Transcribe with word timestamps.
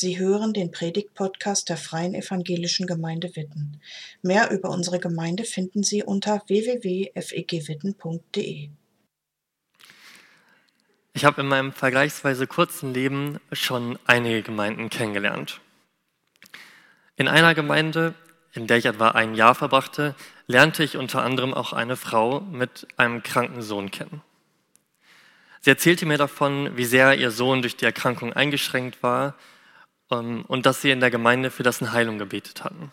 Sie 0.00 0.16
hören 0.16 0.52
den 0.52 0.70
Predigt-Podcast 0.70 1.68
der 1.68 1.76
Freien 1.76 2.14
Evangelischen 2.14 2.86
Gemeinde 2.86 3.34
Witten. 3.34 3.80
Mehr 4.22 4.52
über 4.52 4.70
unsere 4.70 5.00
Gemeinde 5.00 5.42
finden 5.42 5.82
Sie 5.82 6.04
unter 6.04 6.40
www.fegwitten.de. 6.46 8.68
Ich 11.14 11.24
habe 11.24 11.40
in 11.40 11.48
meinem 11.48 11.72
vergleichsweise 11.72 12.46
kurzen 12.46 12.94
Leben 12.94 13.40
schon 13.50 13.98
einige 14.06 14.42
Gemeinden 14.42 14.88
kennengelernt. 14.88 15.60
In 17.16 17.26
einer 17.26 17.56
Gemeinde, 17.56 18.14
in 18.52 18.68
der 18.68 18.76
ich 18.76 18.86
etwa 18.86 19.08
ein 19.08 19.34
Jahr 19.34 19.56
verbrachte, 19.56 20.14
lernte 20.46 20.84
ich 20.84 20.96
unter 20.96 21.24
anderem 21.24 21.52
auch 21.52 21.72
eine 21.72 21.96
Frau 21.96 22.38
mit 22.42 22.86
einem 22.96 23.24
kranken 23.24 23.62
Sohn 23.62 23.90
kennen. 23.90 24.22
Sie 25.60 25.70
erzählte 25.70 26.06
mir 26.06 26.18
davon, 26.18 26.76
wie 26.76 26.84
sehr 26.84 27.18
ihr 27.18 27.32
Sohn 27.32 27.62
durch 27.62 27.74
die 27.74 27.84
Erkrankung 27.84 28.32
eingeschränkt 28.32 29.02
war 29.02 29.34
und 30.08 30.66
dass 30.66 30.82
sie 30.82 30.90
in 30.90 31.00
der 31.00 31.10
Gemeinde 31.10 31.50
für 31.50 31.62
dessen 31.62 31.92
Heilung 31.92 32.18
gebetet 32.18 32.64
hatten. 32.64 32.90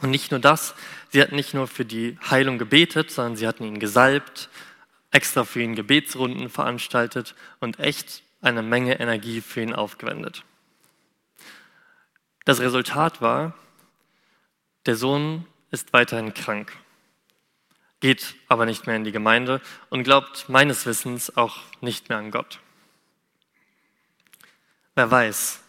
Und 0.00 0.10
nicht 0.10 0.30
nur 0.30 0.40
das, 0.40 0.74
sie 1.10 1.22
hatten 1.22 1.36
nicht 1.36 1.54
nur 1.54 1.68
für 1.68 1.84
die 1.84 2.18
Heilung 2.30 2.58
gebetet, 2.58 3.10
sondern 3.10 3.36
sie 3.36 3.46
hatten 3.46 3.64
ihn 3.64 3.78
gesalbt, 3.78 4.48
extra 5.10 5.44
für 5.44 5.62
ihn 5.62 5.76
Gebetsrunden 5.76 6.48
veranstaltet 6.48 7.34
und 7.60 7.78
echt 7.78 8.22
eine 8.40 8.62
Menge 8.62 8.98
Energie 8.98 9.40
für 9.40 9.62
ihn 9.62 9.72
aufgewendet. 9.72 10.44
Das 12.44 12.60
Resultat 12.60 13.22
war, 13.22 13.54
der 14.86 14.96
Sohn 14.96 15.46
ist 15.70 15.92
weiterhin 15.92 16.34
krank, 16.34 16.72
geht 18.00 18.34
aber 18.48 18.66
nicht 18.66 18.86
mehr 18.86 18.96
in 18.96 19.04
die 19.04 19.12
Gemeinde 19.12 19.62
und 19.88 20.04
glaubt 20.04 20.48
meines 20.48 20.84
Wissens 20.84 21.36
auch 21.36 21.60
nicht 21.80 22.10
mehr 22.10 22.18
an 22.18 22.30
Gott. 22.30 22.60
Wer 24.94 25.10
weiß, 25.10 25.63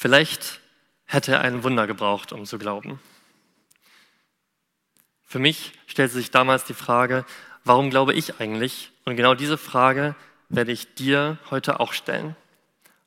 Vielleicht 0.00 0.60
hätte 1.06 1.32
er 1.32 1.40
ein 1.40 1.64
Wunder 1.64 1.88
gebraucht, 1.88 2.32
um 2.32 2.44
zu 2.44 2.56
glauben. 2.56 3.00
Für 5.24 5.40
mich 5.40 5.72
stellte 5.88 6.14
sich 6.14 6.30
damals 6.30 6.62
die 6.62 6.72
Frage, 6.72 7.24
warum 7.64 7.90
glaube 7.90 8.14
ich 8.14 8.38
eigentlich? 8.38 8.92
Und 9.06 9.16
genau 9.16 9.34
diese 9.34 9.58
Frage 9.58 10.14
werde 10.50 10.70
ich 10.70 10.94
dir 10.94 11.38
heute 11.50 11.80
auch 11.80 11.92
stellen. 11.92 12.36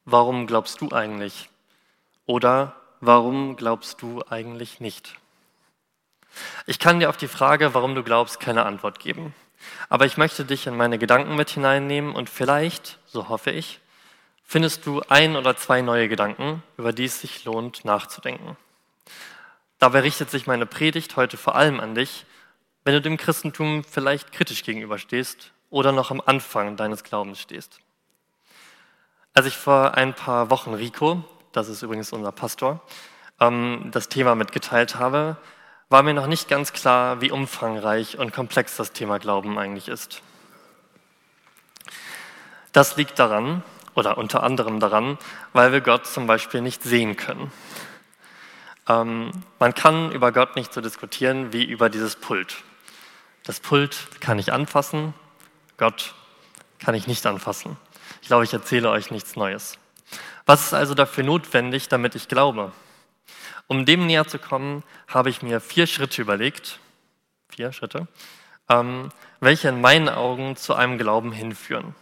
Warum 0.04 0.48
glaubst 0.48 0.82
du 0.82 0.92
eigentlich? 0.92 1.48
Oder 2.26 2.76
warum 3.00 3.56
glaubst 3.56 4.02
du 4.02 4.22
eigentlich 4.30 4.82
nicht? 4.82 5.16
Ich 6.66 6.78
kann 6.78 7.00
dir 7.00 7.08
auf 7.08 7.16
die 7.16 7.30
Frage, 7.30 7.74
warum 7.74 7.96
du 7.96 8.04
glaubst, 8.04 8.42
keine 8.42 8.66
Antwort 8.66 9.00
geben. 9.00 9.34
Aber 9.88 10.06
ich 10.06 10.18
möchte 10.18 10.44
dich 10.44 10.68
in 10.68 10.76
meine 10.76 10.98
Gedanken 10.98 11.38
mit 11.38 11.52
hineinnehmen 11.52 12.14
und 12.14 12.30
vielleicht, 12.30 13.00
so 13.06 13.30
hoffe 13.30 13.52
ich, 13.52 13.80
findest 14.52 14.86
du 14.86 15.02
ein 15.08 15.38
oder 15.38 15.56
zwei 15.56 15.82
neue 15.82 16.10
Gedanken, 16.10 16.62
über 16.76 16.92
die 16.92 17.06
es 17.06 17.22
sich 17.22 17.46
lohnt 17.46 17.86
nachzudenken. 17.86 18.58
Dabei 19.80 20.02
richtet 20.02 20.30
sich 20.30 20.46
meine 20.46 20.66
Predigt 20.66 21.16
heute 21.16 21.38
vor 21.38 21.56
allem 21.56 21.80
an 21.80 21.96
dich, 21.96 22.26
wenn 22.84 22.94
du 22.94 23.00
dem 23.00 23.16
Christentum 23.16 23.86
vielleicht 23.86 24.34
kritisch 24.34 24.66
gegenüberstehst 24.66 25.54
oder 25.70 25.94
noch 25.94 26.12
am 26.12 26.22
Anfang 26.26 26.76
deines 26.76 27.06
Glaubens 27.06 27.40
stehst. 27.40 27.80
Als 29.34 29.46
ich 29.46 29.56
vor 29.56 29.96
ein 29.96 30.14
paar 30.14 30.50
Wochen 30.50 30.74
Rico, 30.74 31.24
das 31.54 31.70
ist 31.70 31.82
übrigens 31.82 32.12
unser 32.12 32.34
Pastor, 32.34 32.82
ähm, 33.40 33.88
das 33.94 34.10
Thema 34.10 34.36
mitgeteilt 34.36 34.98
habe, 34.98 35.38
war 35.88 36.04
mir 36.04 36.14
noch 36.14 36.28
nicht 36.28 36.50
ganz 36.50 36.74
klar, 36.74 37.22
wie 37.22 37.32
umfangreich 37.32 38.18
und 38.18 38.34
komplex 38.34 38.76
das 38.76 38.92
Thema 38.92 39.18
Glauben 39.18 39.58
eigentlich 39.58 39.88
ist. 39.88 40.22
Das 42.74 42.98
liegt 42.98 43.18
daran, 43.18 43.64
oder 43.96 44.18
unter 44.18 44.44
anderem 44.44 44.80
daran, 44.80 45.18
weil 45.54 45.72
wir 45.72 45.82
Gott 45.82 46.06
zum 46.08 46.28
Beispiel 46.28 46.62
nicht 46.62 46.84
sehen 46.84 47.18
können. 47.18 47.52
Ähm, 48.88 49.32
man 49.60 49.74
kann 49.74 50.12
über 50.12 50.32
Gott 50.32 50.56
nicht 50.56 50.74
so 50.74 50.82
diskutieren 50.82 51.54
wie 51.54 51.64
über 51.64 51.90
dieses 51.90 52.16
Pult. 52.16 52.64
Das 53.44 53.60
Pult 53.60 54.08
kann 54.20 54.40
ich 54.40 54.54
anfassen, 54.54 55.14
Gott 55.78 56.14
kann 56.80 56.96
ich 56.96 57.08
nicht 57.08 57.26
anfassen. 57.26 57.78
Ich 58.22 58.28
glaube, 58.28 58.44
ich 58.44 58.54
erzähle 58.54 58.90
euch 58.90 59.12
nichts 59.12 59.36
Neues. 59.36 59.78
Was 60.46 60.66
ist 60.66 60.74
also 60.74 60.94
dafür 60.94 61.24
notwendig, 61.24 61.88
damit 61.88 62.16
ich 62.16 62.28
glaube? 62.28 62.72
Um 63.68 63.86
dem 63.86 64.06
näher 64.06 64.28
zu 64.28 64.38
kommen, 64.38 64.84
habe 65.08 65.30
ich 65.30 65.42
mir 65.42 65.62
vier 65.62 65.88
Schritte 65.88 66.22
überlegt, 66.22 66.80
vier 67.50 67.72
Schritte, 67.72 68.08
ähm, 68.68 69.10
welche 69.40 69.70
in 69.70 69.82
meinen 69.82 70.10
Augen 70.10 70.56
zu 70.56 70.74
einem 70.74 70.98
Glauben 70.98 71.32
hinführen. 71.32 71.96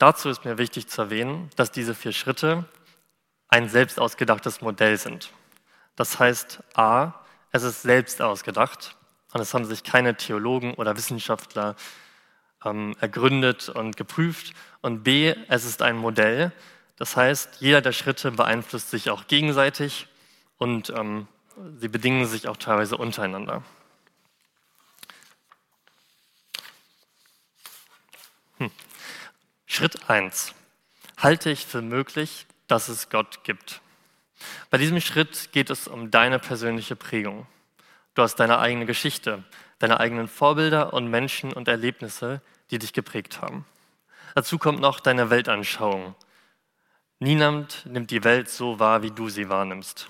Dazu 0.00 0.30
ist 0.30 0.46
mir 0.46 0.56
wichtig 0.56 0.88
zu 0.88 1.02
erwähnen, 1.02 1.50
dass 1.56 1.72
diese 1.72 1.94
vier 1.94 2.12
Schritte 2.12 2.64
ein 3.48 3.68
selbst 3.68 4.00
ausgedachtes 4.00 4.62
Modell 4.62 4.96
sind. 4.96 5.30
Das 5.94 6.18
heißt, 6.18 6.62
a, 6.74 7.12
es 7.52 7.64
ist 7.64 7.82
selbst 7.82 8.22
ausgedacht 8.22 8.96
und 9.34 9.42
es 9.42 9.52
haben 9.52 9.66
sich 9.66 9.84
keine 9.84 10.16
Theologen 10.16 10.72
oder 10.72 10.96
Wissenschaftler 10.96 11.76
ähm, 12.64 12.96
ergründet 12.98 13.68
und 13.68 13.98
geprüft. 13.98 14.54
Und 14.80 15.02
b, 15.02 15.34
es 15.48 15.66
ist 15.66 15.82
ein 15.82 15.98
Modell. 15.98 16.52
Das 16.96 17.14
heißt, 17.14 17.60
jeder 17.60 17.82
der 17.82 17.92
Schritte 17.92 18.30
beeinflusst 18.30 18.88
sich 18.88 19.10
auch 19.10 19.26
gegenseitig 19.26 20.08
und 20.56 20.88
ähm, 20.96 21.28
sie 21.76 21.88
bedingen 21.88 22.24
sich 22.24 22.48
auch 22.48 22.56
teilweise 22.56 22.96
untereinander. 22.96 23.62
Hm. 28.56 28.70
Schritt 29.72 30.10
1. 30.10 30.52
Halte 31.16 31.48
ich 31.48 31.64
für 31.64 31.80
möglich, 31.80 32.46
dass 32.66 32.88
es 32.88 33.08
Gott 33.08 33.44
gibt. 33.44 33.80
Bei 34.68 34.78
diesem 34.78 35.00
Schritt 35.00 35.52
geht 35.52 35.70
es 35.70 35.86
um 35.86 36.10
deine 36.10 36.40
persönliche 36.40 36.96
Prägung. 36.96 37.46
Du 38.16 38.22
hast 38.22 38.34
deine 38.34 38.58
eigene 38.58 38.84
Geschichte, 38.84 39.44
deine 39.78 40.00
eigenen 40.00 40.26
Vorbilder 40.26 40.92
und 40.92 41.08
Menschen 41.08 41.52
und 41.52 41.68
Erlebnisse, 41.68 42.42
die 42.72 42.80
dich 42.80 42.92
geprägt 42.92 43.42
haben. 43.42 43.64
Dazu 44.34 44.58
kommt 44.58 44.80
noch 44.80 44.98
deine 44.98 45.30
Weltanschauung. 45.30 46.16
Niemand 47.20 47.86
nimmt 47.86 48.10
die 48.10 48.24
Welt 48.24 48.50
so 48.50 48.80
wahr, 48.80 49.04
wie 49.04 49.12
du 49.12 49.28
sie 49.28 49.48
wahrnimmst. 49.48 50.08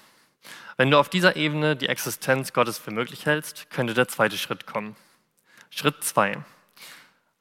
Wenn 0.78 0.91
du 0.91 0.99
auf 0.99 1.10
dieser 1.10 1.37
Ebene 1.37 1.76
die 1.76 1.91
Existenz 1.91 2.54
Gottes 2.54 2.78
für 2.78 2.93
möglich 2.93 3.26
hältst, 3.26 3.69
könnte 3.69 3.93
der 3.93 4.09
zweite 4.09 4.38
Schritt 4.38 4.65
kommen. 4.65 4.97
Schritt 5.69 6.03
2. 6.03 6.38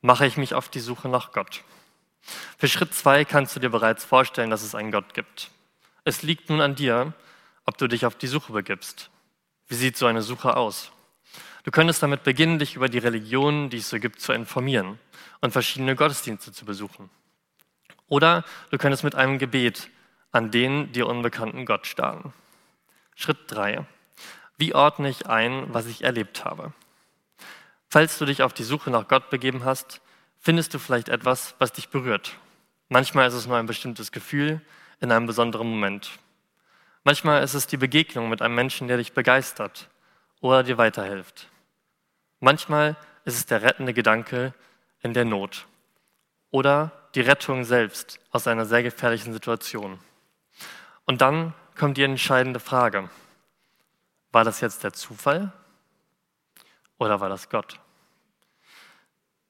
Mache 0.02 0.26
ich 0.26 0.36
mich 0.36 0.54
auf 0.54 0.68
die 0.68 0.82
Suche 0.82 1.08
nach 1.08 1.32
Gott. 1.32 1.64
Für 2.60 2.68
Schritt 2.68 2.94
zwei 2.94 3.24
kannst 3.24 3.56
du 3.56 3.62
dir 3.62 3.70
bereits 3.70 4.04
vorstellen, 4.04 4.50
dass 4.50 4.64
es 4.64 4.76
einen 4.76 4.92
Gott 4.92 5.14
gibt. 5.14 5.50
Es 6.04 6.24
liegt 6.24 6.50
nun 6.50 6.60
an 6.60 6.76
dir, 6.76 7.14
ob 7.64 7.78
du 7.78 7.88
dich 7.88 8.06
auf 8.06 8.16
die 8.16 8.28
Suche 8.28 8.52
begibst. 8.52 9.10
Wie 9.70 9.76
sieht 9.76 9.96
so 9.96 10.08
eine 10.08 10.22
Suche 10.22 10.58
aus? 10.58 10.92
Du 11.64 11.72
könntest 11.72 12.04
damit 12.04 12.24
beginnen, 12.24 12.60
dich 12.60 12.76
über 12.76 12.90
die 12.90 12.98
Religionen, 12.98 13.70
die 13.70 13.78
es 13.78 13.90
so 13.90 13.98
gibt, 13.98 14.20
zu 14.20 14.34
informieren 14.34 15.00
und 15.40 15.52
verschiedene 15.52 15.96
Gottesdienste 15.96 16.52
zu 16.52 16.66
besuchen. 16.66 17.10
Oder 18.10 18.44
du 18.72 18.78
könntest 18.78 19.06
mit 19.06 19.16
einem 19.16 19.40
Gebet 19.40 19.90
an 20.34 20.52
den 20.52 20.92
dir 20.92 21.08
unbekannten 21.08 21.66
Gott 21.66 21.88
starten. 21.88 22.34
Schritt 23.16 23.38
drei: 23.48 23.86
Wie 24.58 24.76
ordne 24.76 25.08
ich 25.08 25.28
ein, 25.28 25.74
was 25.74 25.86
ich 25.86 26.04
erlebt 26.04 26.44
habe? 26.44 26.74
Falls 27.90 28.18
du 28.18 28.26
dich 28.26 28.44
auf 28.44 28.52
die 28.52 28.64
Suche 28.66 28.90
nach 28.90 29.08
Gott 29.08 29.30
begeben 29.30 29.64
hast, 29.64 30.02
findest 30.40 30.74
du 30.74 30.80
vielleicht 30.80 31.08
etwas, 31.08 31.56
was 31.58 31.72
dich 31.72 31.88
berührt. 31.88 32.36
Manchmal 32.90 33.28
ist 33.28 33.36
es 33.36 33.46
nur 33.46 33.58
ein 33.58 33.68
bestimmtes 33.68 34.12
Gefühl 34.12 34.62
in 35.00 35.12
einem 35.12 35.28
besonderen 35.28 35.70
Moment. 35.70 36.10
Manchmal 37.04 37.44
ist 37.44 37.54
es 37.54 37.68
die 37.68 37.78
Begegnung 37.78 38.30
mit 38.30 38.42
einem 38.42 38.56
Menschen, 38.56 38.88
der 38.88 38.98
dich 38.98 39.14
begeistert 39.14 39.90
oder 40.42 40.64
dir 40.64 40.78
weiterhilft. 40.78 41.50
Manchmal 42.40 42.98
ist 43.26 43.36
es 43.36 43.46
der 43.46 43.62
rettende 43.62 43.94
Gedanke 43.94 44.54
in 45.02 45.14
der 45.14 45.26
Not 45.26 45.68
oder 46.50 46.92
die 47.16 47.22
Rettung 47.22 47.64
selbst 47.64 48.20
aus 48.32 48.48
einer 48.48 48.66
sehr 48.66 48.84
gefährlichen 48.84 49.34
Situation. 49.34 50.00
Und 51.06 51.22
dann 51.22 51.54
kommt 51.78 51.98
die 51.98 52.04
entscheidende 52.04 52.60
Frage. 52.60 53.10
War 54.32 54.44
das 54.44 54.62
jetzt 54.62 54.84
der 54.84 54.94
Zufall 54.94 55.52
oder 56.98 57.20
war 57.20 57.30
das 57.30 57.50
Gott? 57.50 57.80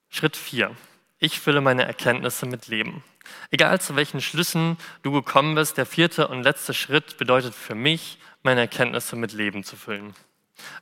Schritt 0.10 0.36
4. 0.36 0.76
Ich 1.20 1.40
fülle 1.40 1.62
meine 1.62 1.86
Erkenntnisse 1.86 2.46
mit 2.46 2.68
Leben. 2.68 3.04
Egal 3.52 3.82
zu 3.82 3.96
welchen 3.96 4.22
Schlüssen 4.22 4.78
du 5.04 5.12
gekommen 5.12 5.56
bist, 5.56 5.78
der 5.78 5.86
vierte 5.86 6.28
und 6.28 6.44
letzte 6.44 6.74
Schritt 6.74 7.18
bedeutet 7.18 7.56
für 7.56 7.76
mich, 7.76 8.20
meine 8.44 8.62
Erkenntnisse 8.62 9.16
mit 9.16 9.34
Leben 9.34 9.64
zu 9.64 9.76
füllen. 9.76 10.14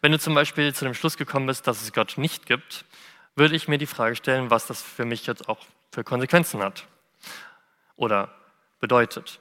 Wenn 0.02 0.12
du 0.12 0.20
zum 0.20 0.36
Beispiel 0.36 0.74
zu 0.74 0.86
dem 0.86 0.94
Schluss 0.94 1.18
gekommen 1.18 1.48
bist, 1.48 1.68
dass 1.68 1.82
es 1.82 1.94
Gott 1.94 2.18
nicht 2.18 2.46
gibt, 2.46 2.86
würde 3.36 3.56
ich 3.56 3.68
mir 3.68 3.78
die 3.78 3.86
Frage 3.86 4.16
stellen, 4.16 4.50
was 4.50 4.68
das 4.68 4.82
für 4.82 5.06
mich 5.06 5.26
jetzt 5.28 5.48
auch 5.48 5.60
für 5.92 6.04
Konsequenzen 6.04 6.62
hat 6.62 6.88
oder 7.96 8.34
bedeutet. 8.80 9.40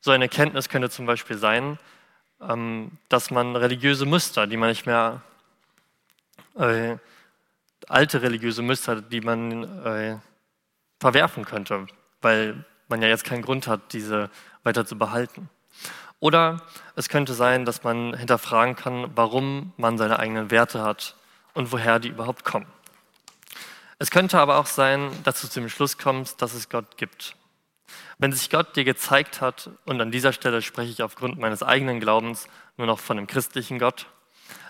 So 0.00 0.10
eine 0.10 0.24
Erkenntnis 0.24 0.68
könnte 0.68 0.90
zum 0.90 1.06
Beispiel 1.06 1.38
sein, 1.38 1.78
ähm, 2.40 2.92
dass 3.08 3.30
man 3.30 3.56
religiöse 3.56 4.06
Muster, 4.06 4.46
die 4.46 4.56
man 4.56 4.70
nicht 4.70 4.86
mehr 4.86 5.22
äh, 6.56 6.96
alte 7.88 8.22
religiöse 8.22 8.62
Muster, 8.62 9.00
die 9.00 9.20
man 9.20 9.84
äh, 9.84 10.18
verwerfen 11.00 11.44
könnte, 11.44 11.86
weil 12.24 12.64
man 12.88 13.02
ja 13.02 13.08
jetzt 13.08 13.24
keinen 13.24 13.42
Grund 13.42 13.66
hat, 13.66 13.92
diese 13.92 14.30
weiter 14.62 14.86
zu 14.86 14.98
behalten. 14.98 15.48
Oder 16.20 16.62
es 16.96 17.08
könnte 17.08 17.34
sein, 17.34 17.64
dass 17.64 17.82
man 17.82 18.16
hinterfragen 18.16 18.76
kann, 18.76 19.10
warum 19.14 19.72
man 19.76 19.98
seine 19.98 20.18
eigenen 20.18 20.50
Werte 20.50 20.82
hat 20.82 21.16
und 21.52 21.70
woher 21.72 21.98
die 21.98 22.08
überhaupt 22.08 22.44
kommen. 22.44 22.66
Es 23.98 24.10
könnte 24.10 24.38
aber 24.38 24.58
auch 24.58 24.66
sein, 24.66 25.10
dass 25.22 25.40
du 25.40 25.48
zu 25.48 25.60
dem 25.60 25.68
Schluss 25.68 25.98
kommst, 25.98 26.42
dass 26.42 26.54
es 26.54 26.68
Gott 26.68 26.96
gibt. 26.96 27.36
Wenn 28.18 28.32
sich 28.32 28.50
Gott 28.50 28.76
dir 28.76 28.84
gezeigt 28.84 29.40
hat, 29.40 29.70
und 29.84 30.00
an 30.00 30.10
dieser 30.10 30.32
Stelle 30.32 30.62
spreche 30.62 30.90
ich 30.90 31.02
aufgrund 31.02 31.38
meines 31.38 31.62
eigenen 31.62 32.00
Glaubens 32.00 32.48
nur 32.76 32.86
noch 32.86 32.98
von 32.98 33.16
dem 33.16 33.26
christlichen 33.26 33.78
Gott, 33.78 34.06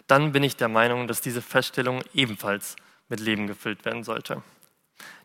dann 0.07 0.33
bin 0.33 0.43
ich 0.43 0.57
der 0.57 0.69
Meinung, 0.69 1.09
dass 1.09 1.21
diese 1.21 1.41
Feststellung 1.41 2.03
ebenfalls 2.13 2.77
mit 3.09 3.21
Leben 3.21 3.47
gefüllt 3.47 3.85
werden 3.85 4.05
sollte. 4.05 4.43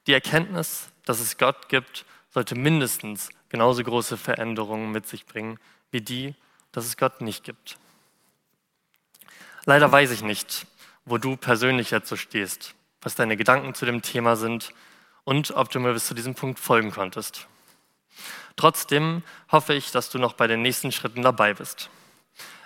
Die 0.07 0.13
Erkenntnis, 0.13 0.89
dass 1.05 1.19
es 1.19 1.37
Gott 1.37 1.69
gibt, 1.69 2.05
sollte 2.29 2.55
mindestens 2.55 3.29
genauso 3.49 3.83
große 3.83 4.17
Veränderungen 4.17 4.91
mit 4.91 5.07
sich 5.07 5.25
bringen 5.25 5.59
wie 5.91 6.01
die, 6.01 6.35
dass 6.71 6.85
es 6.85 6.97
Gott 6.97 7.21
nicht 7.21 7.43
gibt. 7.43 7.77
Leider 9.65 9.91
weiß 9.91 10.11
ich 10.11 10.21
nicht, 10.21 10.67
wo 11.05 11.17
du 11.17 11.35
persönlich 11.35 11.91
jetzt 11.91 12.09
so 12.09 12.15
stehst, 12.15 12.75
was 13.01 13.15
deine 13.15 13.37
Gedanken 13.37 13.73
zu 13.73 13.85
dem 13.85 14.01
Thema 14.01 14.35
sind 14.35 14.73
und 15.23 15.51
ob 15.51 15.69
du 15.71 15.79
mir 15.79 15.93
bis 15.93 16.07
zu 16.07 16.13
diesem 16.13 16.35
Punkt 16.35 16.59
folgen 16.59 16.91
konntest. 16.91 17.47
Trotzdem 18.55 19.23
hoffe 19.51 19.73
ich, 19.73 19.91
dass 19.91 20.09
du 20.09 20.19
noch 20.19 20.33
bei 20.33 20.47
den 20.47 20.61
nächsten 20.61 20.91
Schritten 20.91 21.21
dabei 21.21 21.53
bist. 21.53 21.89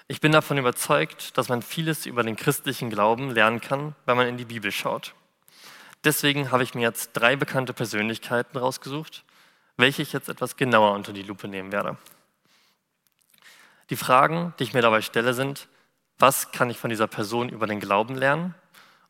Ich 0.08 0.20
bin 0.20 0.32
davon 0.32 0.58
überzeugt, 0.58 1.38
dass 1.38 1.50
man 1.50 1.62
vieles 1.62 2.06
über 2.06 2.24
den 2.24 2.36
christlichen 2.36 2.90
Glauben 2.90 3.32
lernen 3.32 3.62
kann, 3.62 3.96
wenn 4.06 4.18
man 4.18 4.28
in 4.28 4.38
die 4.38 4.46
Bibel 4.46 4.72
schaut. 4.72 5.14
Deswegen 6.04 6.52
habe 6.52 6.64
ich 6.64 6.74
mir 6.74 6.82
jetzt 6.82 7.12
drei 7.14 7.36
bekannte 7.36 7.74
Persönlichkeiten 7.74 8.58
rausgesucht, 8.58 9.24
welche 9.78 10.02
ich 10.02 10.14
jetzt 10.14 10.30
etwas 10.30 10.56
genauer 10.56 10.94
unter 10.94 11.14
die 11.14 11.24
Lupe 11.24 11.48
nehmen 11.48 11.72
werde. 11.72 11.98
Die 13.90 13.96
Fragen, 13.96 14.54
die 14.58 14.64
ich 14.64 14.74
mir 14.74 14.82
dabei 14.82 15.02
stelle, 15.02 15.34
sind, 15.34 15.68
was 16.20 16.52
kann 16.52 16.70
ich 16.70 16.78
von 16.78 16.90
dieser 16.90 17.08
Person 17.08 17.50
über 17.50 17.68
den 17.68 17.80
Glauben 17.80 18.16
lernen 18.16 18.56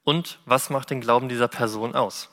und 0.04 0.39
was 0.45 0.69
macht 0.69 0.89
den 0.89 1.01
Glauben 1.01 1.30
dieser 1.30 1.48
Person 1.48 1.95
aus? 1.95 2.30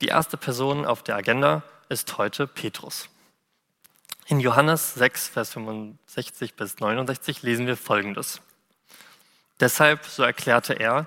Die 0.00 0.08
erste 0.08 0.36
Person 0.36 0.84
auf 0.84 1.02
der 1.02 1.16
Agenda 1.16 1.62
ist 1.88 2.18
heute 2.18 2.46
Petrus. 2.46 3.08
In 4.26 4.40
Johannes 4.40 4.94
6, 4.94 5.28
Vers 5.28 5.52
65 5.52 6.54
bis 6.54 6.80
69 6.80 7.42
lesen 7.42 7.66
wir 7.66 7.76
Folgendes. 7.76 8.40
Deshalb, 9.60 10.04
so 10.04 10.22
erklärte 10.22 10.74
er, 10.74 11.06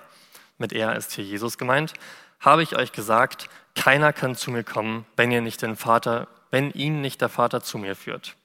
mit 0.57 0.73
er 0.73 0.95
ist 0.95 1.11
hier 1.13 1.23
Jesus 1.23 1.57
gemeint, 1.57 1.93
habe 2.39 2.63
ich 2.63 2.75
euch 2.75 2.91
gesagt, 2.91 3.49
keiner 3.75 4.13
kann 4.13 4.35
zu 4.35 4.51
mir 4.51 4.63
kommen, 4.63 5.05
wenn 5.15 5.31
ihr 5.31 5.41
nicht 5.41 5.61
den 5.61 5.75
Vater, 5.75 6.27
wenn 6.51 6.71
ihn 6.71 7.01
nicht 7.01 7.21
der 7.21 7.29
Vater 7.29 7.61
zu 7.61 7.77
mir 7.77 7.95
führt. 7.95 8.35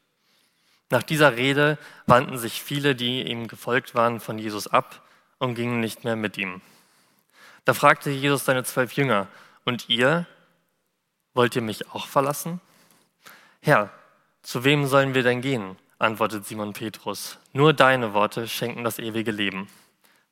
Nach 0.90 1.02
dieser 1.02 1.36
Rede 1.36 1.78
wandten 2.06 2.38
sich 2.38 2.62
viele, 2.62 2.94
die 2.94 3.22
ihm 3.22 3.48
gefolgt 3.48 3.94
waren, 3.94 4.20
von 4.20 4.38
Jesus 4.38 4.68
ab 4.68 5.02
und 5.38 5.54
gingen 5.54 5.80
nicht 5.80 6.04
mehr 6.04 6.16
mit 6.16 6.38
ihm. 6.38 6.60
Da 7.64 7.74
fragte 7.74 8.10
Jesus 8.10 8.44
seine 8.44 8.64
zwölf 8.64 8.92
Jünger, 8.92 9.28
und 9.64 9.88
ihr, 9.88 10.26
wollt 11.32 11.56
ihr 11.56 11.62
mich 11.62 11.90
auch 11.92 12.06
verlassen? 12.06 12.60
Herr, 13.62 13.90
zu 14.42 14.62
wem 14.62 14.86
sollen 14.86 15.14
wir 15.14 15.22
denn 15.22 15.40
gehen? 15.40 15.76
antwortet 15.98 16.44
Simon 16.44 16.74
Petrus. 16.74 17.38
Nur 17.54 17.72
deine 17.72 18.12
Worte 18.12 18.46
schenken 18.46 18.84
das 18.84 18.98
ewige 18.98 19.30
Leben. 19.30 19.68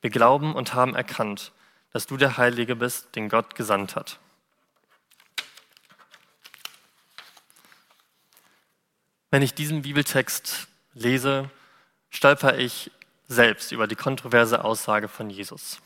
Wir 0.02 0.10
glauben 0.10 0.54
und 0.54 0.74
haben 0.74 0.94
erkannt, 0.94 1.52
dass 1.92 2.06
du 2.06 2.16
der 2.16 2.36
Heilige 2.36 2.76
bist, 2.76 3.14
den 3.16 3.28
Gott 3.28 3.54
gesandt 3.54 3.96
hat. 3.96 4.18
Wenn 9.30 9.42
ich 9.42 9.54
diesen 9.54 9.82
Bibeltext 9.82 10.68
lese, 10.94 11.50
stolper 12.10 12.58
ich 12.58 12.90
selbst 13.28 13.72
über 13.72 13.86
die 13.86 13.96
kontroverse 13.96 14.64
Aussage 14.64 15.08
von 15.08 15.30
Jesus. 15.30 15.78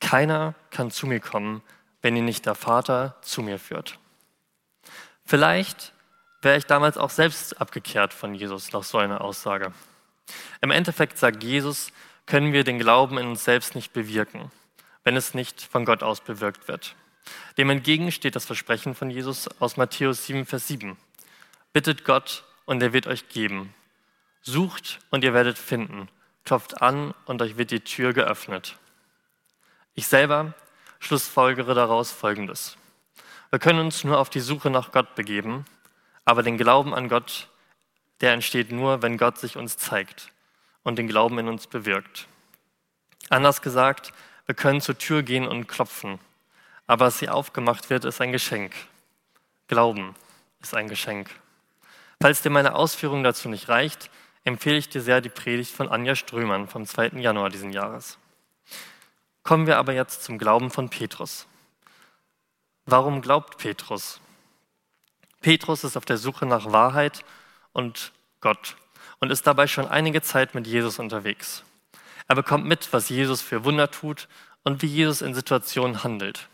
Keiner 0.00 0.54
kann 0.70 0.90
zu 0.90 1.06
mir 1.06 1.20
kommen, 1.20 1.62
wenn 2.02 2.16
ihn 2.16 2.24
nicht 2.24 2.46
der 2.46 2.54
Vater 2.54 3.16
zu 3.22 3.42
mir 3.42 3.58
führt. 3.58 3.98
Vielleicht 5.24 5.92
wäre 6.42 6.58
ich 6.58 6.66
damals 6.66 6.98
auch 6.98 7.10
selbst 7.10 7.60
abgekehrt 7.60 8.12
von 8.12 8.34
Jesus 8.34 8.72
nach 8.72 8.84
so 8.84 8.98
einer 8.98 9.22
Aussage. 9.22 9.72
Im 10.60 10.70
Endeffekt 10.70 11.18
sagt 11.18 11.42
Jesus, 11.42 11.92
können 12.26 12.52
wir 12.52 12.64
den 12.64 12.78
Glauben 12.78 13.18
in 13.18 13.26
uns 13.26 13.44
selbst 13.44 13.74
nicht 13.74 13.92
bewirken, 13.92 14.50
wenn 15.04 15.16
es 15.16 15.34
nicht 15.34 15.60
von 15.62 15.84
Gott 15.84 16.02
aus 16.02 16.20
bewirkt 16.20 16.66
wird. 16.66 16.96
Dem 17.56 17.70
entgegen 17.70 18.10
steht 18.10 18.36
das 18.36 18.46
Versprechen 18.46 18.94
von 18.94 19.10
Jesus 19.10 19.48
aus 19.60 19.76
Matthäus 19.76 20.26
7, 20.26 20.44
Vers 20.46 20.66
7. 20.68 20.96
Bittet 21.72 22.04
Gott 22.04 22.44
und 22.66 22.82
er 22.82 22.92
wird 22.92 23.06
euch 23.06 23.28
geben. 23.28 23.74
Sucht 24.42 24.98
und 25.10 25.24
ihr 25.24 25.34
werdet 25.34 25.58
finden. 25.58 26.08
Klopft 26.44 26.82
an 26.82 27.14
und 27.24 27.40
euch 27.40 27.56
wird 27.56 27.70
die 27.70 27.80
Tür 27.80 28.12
geöffnet. 28.12 28.76
Ich 29.94 30.06
selber 30.06 30.54
schlussfolgere 30.98 31.74
daraus 31.74 32.12
Folgendes. 32.12 32.76
Wir 33.50 33.58
können 33.58 33.80
uns 33.80 34.04
nur 34.04 34.18
auf 34.18 34.30
die 34.30 34.40
Suche 34.40 34.70
nach 34.70 34.92
Gott 34.92 35.14
begeben, 35.14 35.64
aber 36.24 36.42
den 36.42 36.58
Glauben 36.58 36.94
an 36.94 37.08
Gott, 37.08 37.48
der 38.20 38.32
entsteht 38.32 38.72
nur, 38.72 39.02
wenn 39.02 39.16
Gott 39.16 39.38
sich 39.38 39.56
uns 39.56 39.76
zeigt 39.76 40.32
und 40.82 40.98
den 40.98 41.08
Glauben 41.08 41.38
in 41.38 41.48
uns 41.48 41.66
bewirkt. 41.66 42.26
Anders 43.30 43.62
gesagt, 43.62 44.12
wir 44.46 44.54
können 44.54 44.80
zur 44.80 44.98
Tür 44.98 45.22
gehen 45.22 45.46
und 45.46 45.66
klopfen, 45.66 46.18
aber 46.86 47.06
was 47.06 47.18
sie 47.18 47.28
aufgemacht 47.28 47.90
wird, 47.90 48.04
ist 48.04 48.20
ein 48.20 48.32
Geschenk. 48.32 48.74
Glauben 49.68 50.14
ist 50.60 50.74
ein 50.74 50.88
Geschenk. 50.88 51.30
Falls 52.20 52.42
dir 52.42 52.50
meine 52.50 52.74
Ausführung 52.74 53.24
dazu 53.24 53.48
nicht 53.48 53.68
reicht, 53.68 54.10
empfehle 54.44 54.76
ich 54.76 54.88
dir 54.88 55.00
sehr 55.00 55.20
die 55.20 55.30
Predigt 55.30 55.74
von 55.74 55.88
Anja 55.88 56.14
Strömann 56.14 56.68
vom 56.68 56.86
2. 56.86 57.18
Januar 57.20 57.48
diesen 57.48 57.72
Jahres. 57.72 58.18
Kommen 59.42 59.66
wir 59.66 59.78
aber 59.78 59.92
jetzt 59.92 60.24
zum 60.24 60.38
Glauben 60.38 60.70
von 60.70 60.88
Petrus. 60.88 61.46
Warum 62.86 63.22
glaubt 63.22 63.58
Petrus? 63.58 64.20
Petrus 65.40 65.84
ist 65.84 65.96
auf 65.96 66.04
der 66.04 66.16
Suche 66.16 66.46
nach 66.46 66.72
Wahrheit 66.72 67.24
und 67.72 68.12
Gott 68.40 68.76
und 69.20 69.30
ist 69.30 69.46
dabei 69.46 69.66
schon 69.66 69.86
einige 69.88 70.22
Zeit 70.22 70.54
mit 70.54 70.66
Jesus 70.66 70.98
unterwegs. 70.98 71.64
Er 72.28 72.34
bekommt 72.34 72.64
mit, 72.64 72.92
was 72.92 73.08
Jesus 73.08 73.42
für 73.42 73.64
Wunder 73.64 73.90
tut 73.90 74.28
und 74.62 74.82
wie 74.82 74.86
Jesus 74.86 75.22
in 75.22 75.34
Situationen 75.34 76.04
handelt. 76.04 76.48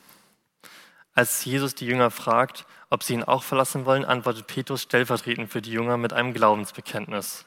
Als 1.15 1.45
Jesus 1.45 1.75
die 1.75 1.87
Jünger 1.87 2.11
fragt, 2.11 2.67
ob 2.89 3.03
sie 3.03 3.15
ihn 3.15 3.25
auch 3.25 3.43
verlassen 3.43 3.85
wollen, 3.85 4.05
antwortet 4.05 4.47
Petrus 4.47 4.83
stellvertretend 4.83 5.51
für 5.51 5.63
die 5.63 5.73
Jünger 5.73 5.97
mit 5.97 6.13
einem 6.13 6.33
Glaubensbekenntnis. 6.33 7.45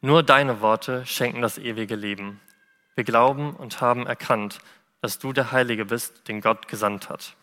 Nur 0.00 0.22
deine 0.22 0.60
Worte 0.60 1.06
schenken 1.06 1.42
das 1.42 1.58
ewige 1.58 1.96
Leben. 1.96 2.40
Wir 2.94 3.04
glauben 3.04 3.54
und 3.54 3.80
haben 3.80 4.06
erkannt, 4.06 4.58
dass 5.00 5.18
du 5.18 5.32
der 5.32 5.52
Heilige 5.52 5.84
bist, 5.84 6.28
den 6.28 6.40
Gott 6.40 6.68
gesandt 6.68 7.08
hat. 7.08 7.36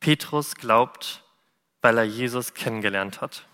Petrus 0.00 0.54
glaubt, 0.54 1.22
weil 1.82 1.98
er 1.98 2.04
Jesus 2.04 2.54
kennengelernt 2.54 3.20
hat 3.20 3.46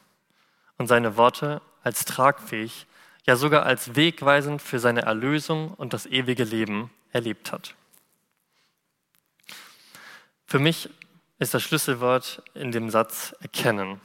und 0.78 0.86
seine 0.86 1.16
Worte 1.16 1.62
als 1.82 2.04
tragfähig, 2.04 2.86
ja 3.26 3.36
sogar 3.36 3.64
als 3.64 3.94
wegweisend 3.94 4.62
für 4.62 4.78
seine 4.78 5.02
Erlösung 5.02 5.74
und 5.74 5.92
das 5.92 6.06
ewige 6.06 6.44
Leben 6.44 6.90
erlebt 7.12 7.52
hat. 7.52 7.74
Für 10.46 10.58
mich 10.58 10.90
ist 11.38 11.54
das 11.54 11.62
Schlüsselwort 11.62 12.42
in 12.54 12.72
dem 12.72 12.90
Satz 12.90 13.34
erkennen. 13.40 14.00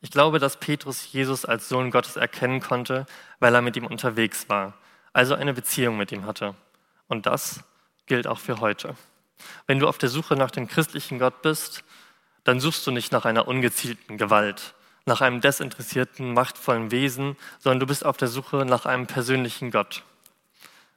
Ich 0.00 0.10
glaube, 0.10 0.38
dass 0.38 0.58
Petrus 0.58 1.12
Jesus 1.12 1.44
als 1.44 1.68
Sohn 1.68 1.90
Gottes 1.90 2.16
erkennen 2.16 2.60
konnte, 2.60 3.06
weil 3.40 3.54
er 3.54 3.62
mit 3.62 3.76
ihm 3.76 3.86
unterwegs 3.86 4.48
war, 4.48 4.74
also 5.12 5.34
eine 5.34 5.54
Beziehung 5.54 5.96
mit 5.96 6.12
ihm 6.12 6.26
hatte. 6.26 6.54
Und 7.08 7.26
das 7.26 7.60
gilt 8.06 8.26
auch 8.26 8.38
für 8.38 8.60
heute. 8.60 8.94
Wenn 9.66 9.78
du 9.78 9.88
auf 9.88 9.98
der 9.98 10.08
Suche 10.08 10.36
nach 10.36 10.50
dem 10.50 10.68
christlichen 10.68 11.18
Gott 11.18 11.42
bist, 11.42 11.84
dann 12.44 12.60
suchst 12.60 12.86
du 12.86 12.90
nicht 12.90 13.12
nach 13.12 13.24
einer 13.24 13.48
ungezielten 13.48 14.18
Gewalt, 14.18 14.74
nach 15.06 15.20
einem 15.20 15.40
desinteressierten, 15.40 16.34
machtvollen 16.34 16.90
Wesen, 16.90 17.36
sondern 17.60 17.80
du 17.80 17.86
bist 17.86 18.04
auf 18.04 18.16
der 18.16 18.28
Suche 18.28 18.66
nach 18.66 18.86
einem 18.86 19.06
persönlichen 19.06 19.70
Gott. 19.70 20.02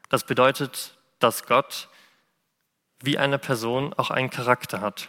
Das 0.09 0.23
bedeutet, 0.23 0.97
dass 1.19 1.45
Gott 1.45 1.87
wie 3.01 3.17
eine 3.17 3.37
Person 3.37 3.93
auch 3.93 4.09
einen 4.09 4.31
Charakter 4.31 4.81
hat. 4.81 5.07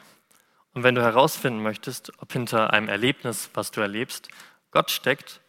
Und 0.75 0.85
wenn 0.85 0.95
du 0.95 1.03
herausfinden 1.03 1.63
möchtest, 1.63 2.13
ob 2.21 2.33
hinter 2.33 2.73
einem 2.73 2.89
Erlebnis, 2.89 3.51
was 3.55 3.71
du 3.71 3.81
erlebst, 3.81 4.29
Gott 4.71 4.91
steckt, 4.91 5.41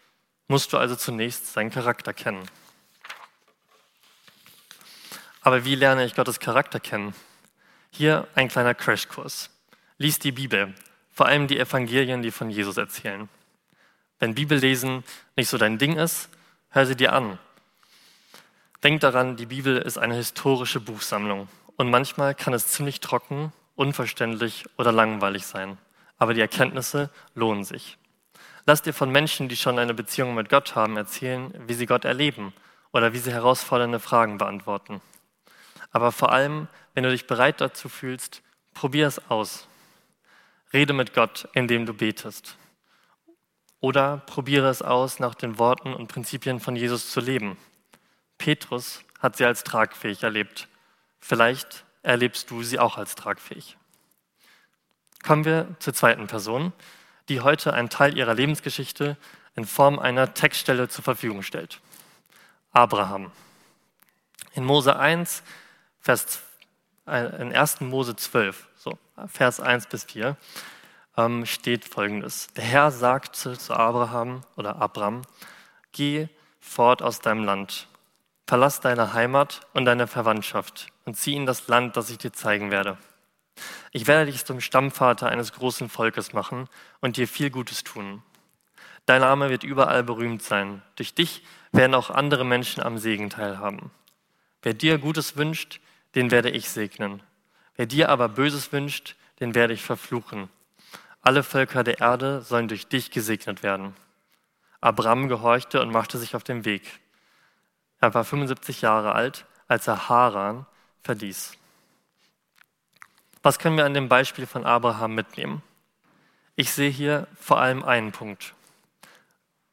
musst 0.47 0.73
du 0.73 0.77
also 0.77 0.95
zunächst 0.95 1.53
seinen 1.53 1.69
Charakter 1.69 2.13
kennen. 2.13 2.49
Aber 5.41 5.65
wie 5.65 5.75
lerne 5.75 6.05
ich 6.05 6.15
Gottes 6.15 6.39
Charakter 6.39 6.79
kennen? 6.79 7.13
Hier 7.91 8.27
ein 8.35 8.47
kleiner 8.47 8.73
Crashkurs. 8.73 9.49
Lies 9.97 10.19
die 10.19 10.31
Bibel, 10.31 10.73
vor 11.11 11.25
allem 11.27 11.47
die 11.47 11.59
Evangelien, 11.59 12.21
die 12.21 12.31
von 12.31 12.49
Jesus 12.49 12.77
erzählen. 12.77 13.29
Wenn 14.21 14.35
Bibellesen 14.35 15.03
nicht 15.35 15.49
so 15.49 15.57
dein 15.57 15.79
Ding 15.79 15.97
ist, 15.97 16.29
hör 16.69 16.85
sie 16.85 16.95
dir 16.95 17.11
an. 17.11 17.39
Denk 18.83 19.01
daran, 19.01 19.35
die 19.35 19.47
Bibel 19.47 19.79
ist 19.79 19.97
eine 19.97 20.13
historische 20.13 20.79
Buchsammlung 20.79 21.47
und 21.75 21.89
manchmal 21.89 22.35
kann 22.35 22.53
es 22.53 22.67
ziemlich 22.67 22.99
trocken, 22.99 23.51
unverständlich 23.75 24.65
oder 24.77 24.91
langweilig 24.91 25.47
sein. 25.47 25.79
aber 26.19 26.35
die 26.35 26.41
Erkenntnisse 26.41 27.09
lohnen 27.33 27.63
sich. 27.63 27.97
Lass 28.67 28.83
dir 28.83 28.93
von 28.93 29.09
Menschen, 29.09 29.49
die 29.49 29.55
schon 29.55 29.79
eine 29.79 29.95
Beziehung 29.95 30.35
mit 30.35 30.49
Gott 30.49 30.75
haben, 30.75 30.95
erzählen, 30.95 31.51
wie 31.65 31.73
sie 31.73 31.87
Gott 31.87 32.05
erleben 32.05 32.53
oder 32.91 33.11
wie 33.11 33.17
sie 33.17 33.31
herausfordernde 33.31 33.99
Fragen 33.99 34.37
beantworten. 34.37 35.01
Aber 35.91 36.11
vor 36.11 36.31
allem, 36.31 36.67
wenn 36.93 37.03
du 37.03 37.09
dich 37.09 37.25
bereit 37.25 37.59
dazu 37.59 37.89
fühlst, 37.89 38.43
probier 38.75 39.07
es 39.07 39.31
aus. 39.31 39.67
Rede 40.73 40.93
mit 40.93 41.15
Gott, 41.15 41.47
indem 41.53 41.87
du 41.87 41.95
betest. 41.95 42.55
Oder 43.81 44.17
probiere 44.27 44.69
es 44.69 44.81
aus, 44.81 45.19
nach 45.19 45.35
den 45.35 45.57
Worten 45.57 45.93
und 45.93 46.07
Prinzipien 46.07 46.59
von 46.59 46.75
Jesus 46.75 47.11
zu 47.11 47.19
leben. 47.19 47.57
Petrus 48.37 49.03
hat 49.19 49.35
sie 49.35 49.45
als 49.45 49.63
tragfähig 49.63 50.23
erlebt. 50.23 50.67
Vielleicht 51.19 51.83
erlebst 52.03 52.49
du 52.51 52.63
sie 52.63 52.79
auch 52.79 52.97
als 52.97 53.15
tragfähig. 53.15 53.77
Kommen 55.23 55.45
wir 55.45 55.67
zur 55.79 55.93
zweiten 55.93 56.27
Person, 56.27 56.73
die 57.27 57.41
heute 57.41 57.73
einen 57.73 57.89
Teil 57.89 58.17
ihrer 58.17 58.33
Lebensgeschichte 58.33 59.17
in 59.55 59.65
Form 59.65 59.99
einer 59.99 60.33
Textstelle 60.33 60.87
zur 60.87 61.03
Verfügung 61.03 61.41
stellt. 61.43 61.81
Abraham. 62.71 63.31
In 64.53 64.63
Mose 64.63 64.95
1, 64.95 65.43
Vers, 65.99 66.41
äh, 67.07 67.41
in 67.41 67.53
1. 67.53 67.81
Mose 67.81 68.15
12, 68.15 68.67
so, 68.75 68.97
Vers 69.27 69.59
1 69.59 69.87
bis 69.87 70.05
4, 70.05 70.37
ähm, 71.25 71.45
steht 71.45 71.85
folgendes. 71.85 72.47
Der 72.55 72.63
Herr 72.63 72.91
sagte 72.91 73.57
zu 73.57 73.73
Abraham 73.73 74.41
oder 74.55 74.77
Abram, 74.77 75.21
geh 75.91 76.27
fort 76.59 77.01
aus 77.01 77.19
deinem 77.19 77.43
Land, 77.43 77.87
verlass 78.47 78.79
deine 78.81 79.13
Heimat 79.13 79.61
und 79.73 79.85
deine 79.85 80.07
Verwandtschaft 80.07 80.87
und 81.05 81.15
zieh 81.15 81.35
in 81.35 81.45
das 81.45 81.67
Land, 81.67 81.97
das 81.97 82.09
ich 82.09 82.17
dir 82.17 82.33
zeigen 82.33 82.71
werde. 82.71 82.97
Ich 83.91 84.07
werde 84.07 84.31
dich 84.31 84.45
zum 84.45 84.61
Stammvater 84.61 85.27
eines 85.27 85.53
großen 85.53 85.89
Volkes 85.89 86.33
machen 86.33 86.69
und 87.01 87.17
dir 87.17 87.27
viel 87.27 87.49
Gutes 87.49 87.83
tun. 87.83 88.23
Dein 89.05 89.21
Name 89.21 89.49
wird 89.49 89.63
überall 89.63 90.03
berühmt 90.03 90.43
sein. 90.43 90.81
Durch 90.95 91.13
dich 91.13 91.43
werden 91.71 91.95
auch 91.95 92.09
andere 92.09 92.45
Menschen 92.45 92.81
am 92.83 92.97
Segen 92.97 93.29
teilhaben. 93.29 93.91
Wer 94.61 94.73
dir 94.73 94.99
Gutes 94.99 95.35
wünscht, 95.35 95.81
den 96.15 96.31
werde 96.31 96.49
ich 96.49 96.69
segnen. 96.69 97.21
Wer 97.75 97.87
dir 97.87 98.09
aber 98.09 98.29
Böses 98.29 98.71
wünscht, 98.71 99.15
den 99.39 99.55
werde 99.55 99.73
ich 99.73 99.81
verfluchen. 99.81 100.49
Alle 101.21 101.43
Völker 101.43 101.83
der 101.83 101.99
Erde 101.99 102.41
sollen 102.41 102.67
durch 102.67 102.87
dich 102.87 103.11
gesegnet 103.11 103.61
werden. 103.63 103.95
Abraham 104.79 105.27
gehorchte 105.27 105.81
und 105.81 105.91
machte 105.91 106.17
sich 106.17 106.35
auf 106.35 106.43
den 106.43 106.65
Weg. 106.65 106.99
Er 107.99 108.13
war 108.13 108.23
75 108.23 108.81
Jahre 108.81 109.13
alt, 109.13 109.45
als 109.67 109.87
er 109.87 110.09
Haran 110.09 110.65
verließ. 111.03 111.53
Was 113.43 113.59
können 113.59 113.77
wir 113.77 113.85
an 113.85 113.93
dem 113.93 114.09
Beispiel 114.09 114.47
von 114.47 114.65
Abraham 114.65 115.13
mitnehmen? 115.13 115.61
Ich 116.55 116.71
sehe 116.71 116.89
hier 116.89 117.27
vor 117.39 117.59
allem 117.59 117.83
einen 117.83 118.11
Punkt. 118.11 118.53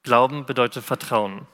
Glauben 0.03 0.47
bedeutet 0.47 0.85
Vertrauen. 0.85 1.47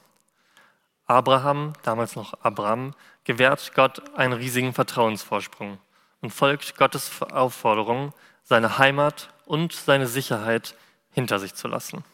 Abraham, 1.07 1.73
damals 1.83 2.17
noch 2.17 2.35
Abram, 2.43 2.95
gewährt 3.25 3.73
Gott 3.75 4.17
einen 4.17 4.33
riesigen 4.33 4.73
Vertrauensvorsprung 4.73 5.79
und 6.21 6.31
folgt 6.31 6.77
Gottes 6.77 7.23
Aufforderung, 7.23 8.13
seine 8.45 8.79
Heimat 8.79 9.31
und 9.47 9.73
seine 9.73 10.07
Sicherheit 10.07 10.75
hinter 11.11 11.39
sich 11.39 11.55
zu 11.55 11.67
lassen. 11.67 12.05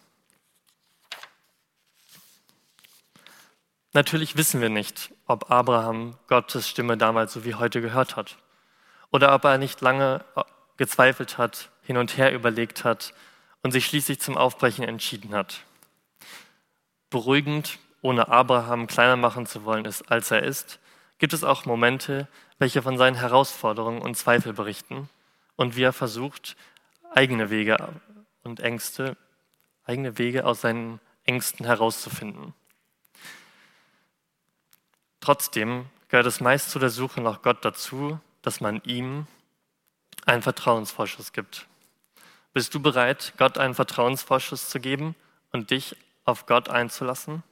Natürlich 3.92 4.36
wissen 4.36 4.60
wir 4.60 4.68
nicht, 4.68 5.10
ob 5.26 5.50
Abraham 5.50 6.16
Gottes 6.28 6.68
Stimme 6.68 6.96
damals 6.96 7.32
so 7.32 7.44
wie 7.44 7.56
heute 7.56 7.80
gehört 7.80 8.14
hat 8.14 8.36
oder 9.10 9.34
ob 9.34 9.44
er 9.44 9.58
nicht 9.58 9.80
lange 9.80 10.24
äh, 10.36 10.42
gezweifelt 10.76 11.38
hat, 11.38 11.70
hin 11.82 11.96
und 11.96 12.16
her 12.16 12.32
überlegt 12.32 12.84
hat 12.84 13.12
und 13.62 13.72
sich 13.72 13.86
schließlich 13.86 14.20
zum 14.20 14.36
Aufbrechen 14.36 14.84
entschieden 14.84 15.34
hat. 15.34 15.62
Beruhigend, 17.10 17.78
ohne 18.00 18.28
Abraham 18.28 18.86
kleiner 18.86 19.16
machen 19.16 19.46
zu 19.46 19.64
wollen 19.64 19.84
ist, 19.84 20.10
als 20.10 20.30
er 20.30 20.44
ist, 20.44 20.78
gibt 21.18 21.32
es 21.32 21.42
auch 21.42 21.64
Momente, 21.64 22.28
welche 22.58 22.82
von 22.82 22.96
seinen 22.96 23.16
Herausforderungen 23.16 24.00
und 24.00 24.16
Zweifel 24.16 24.52
berichten 24.52 25.08
und 25.60 25.76
wie 25.76 25.82
er 25.82 25.92
versucht, 25.92 26.56
eigene 27.10 27.50
Wege 27.50 27.76
und 28.44 28.60
Ängste, 28.60 29.18
eigene 29.84 30.16
Wege 30.16 30.46
aus 30.46 30.62
seinen 30.62 31.00
Ängsten 31.24 31.66
herauszufinden. 31.66 32.54
Trotzdem 35.20 35.84
gehört 36.08 36.24
es 36.24 36.40
meist 36.40 36.70
zu 36.70 36.78
der 36.78 36.88
Suche 36.88 37.20
nach 37.20 37.42
Gott 37.42 37.62
dazu, 37.62 38.18
dass 38.40 38.62
man 38.62 38.80
ihm 38.84 39.26
einen 40.24 40.40
Vertrauensvorschuss 40.40 41.34
gibt. 41.34 41.66
Bist 42.54 42.72
du 42.74 42.80
bereit, 42.80 43.34
Gott 43.36 43.58
einen 43.58 43.74
Vertrauensvorschuss 43.74 44.70
zu 44.70 44.80
geben 44.80 45.14
und 45.52 45.70
dich 45.70 45.94
auf 46.24 46.46
Gott 46.46 46.70
einzulassen? 46.70 47.42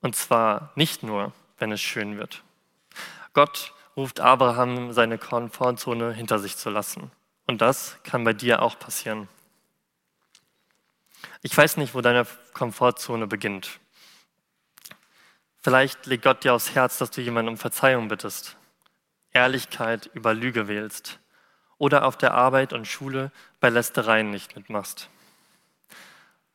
Und 0.00 0.14
zwar 0.14 0.70
nicht 0.76 1.02
nur, 1.02 1.32
wenn 1.58 1.72
es 1.72 1.80
schön 1.80 2.16
wird. 2.16 2.44
Gott 3.32 3.74
ruft 3.96 4.20
Abraham, 4.20 4.92
seine 4.92 5.18
Komfortzone 5.18 6.12
hinter 6.12 6.38
sich 6.38 6.56
zu 6.56 6.70
lassen. 6.70 7.10
Und 7.46 7.62
das 7.62 7.98
kann 8.02 8.24
bei 8.24 8.32
dir 8.32 8.62
auch 8.62 8.78
passieren. 8.78 9.28
Ich 11.42 11.56
weiß 11.56 11.76
nicht, 11.76 11.94
wo 11.94 12.00
deine 12.00 12.26
Komfortzone 12.52 13.26
beginnt. 13.26 13.80
Vielleicht 15.62 16.06
legt 16.06 16.24
Gott 16.24 16.44
dir 16.44 16.54
aufs 16.54 16.74
Herz, 16.74 16.98
dass 16.98 17.10
du 17.10 17.20
jemanden 17.20 17.50
um 17.50 17.56
Verzeihung 17.56 18.08
bittest. 18.08 18.56
Ehrlichkeit 19.32 20.10
über 20.14 20.34
Lüge 20.34 20.68
wählst 20.68 21.18
oder 21.78 22.04
auf 22.04 22.16
der 22.16 22.34
Arbeit 22.34 22.72
und 22.72 22.86
Schule 22.86 23.32
bei 23.60 23.68
Lästereien 23.68 24.30
nicht 24.30 24.56
mitmachst. 24.56 25.10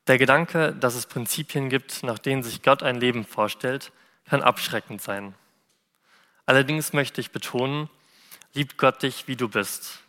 Der 0.07 0.17
Gedanke, 0.17 0.73
dass 0.73 0.95
es 0.95 1.05
Prinzipien 1.05 1.69
gibt, 1.69 2.03
nach 2.03 2.17
denen 2.17 2.41
sich 2.41 2.63
Gott 2.63 2.81
ein 2.81 2.95
Leben 2.95 3.23
vorstellt, 3.25 3.91
kann 4.25 4.41
abschreckend 4.41 5.01
sein. 5.01 5.35
Allerdings 6.51 6.91
möchte 6.91 7.21
ich 7.21 7.31
betonen, 7.31 7.89
liebt 8.51 8.77
Gott 8.77 9.03
dich, 9.03 9.29
wie 9.29 9.37
du 9.37 9.47
bist. 9.47 9.99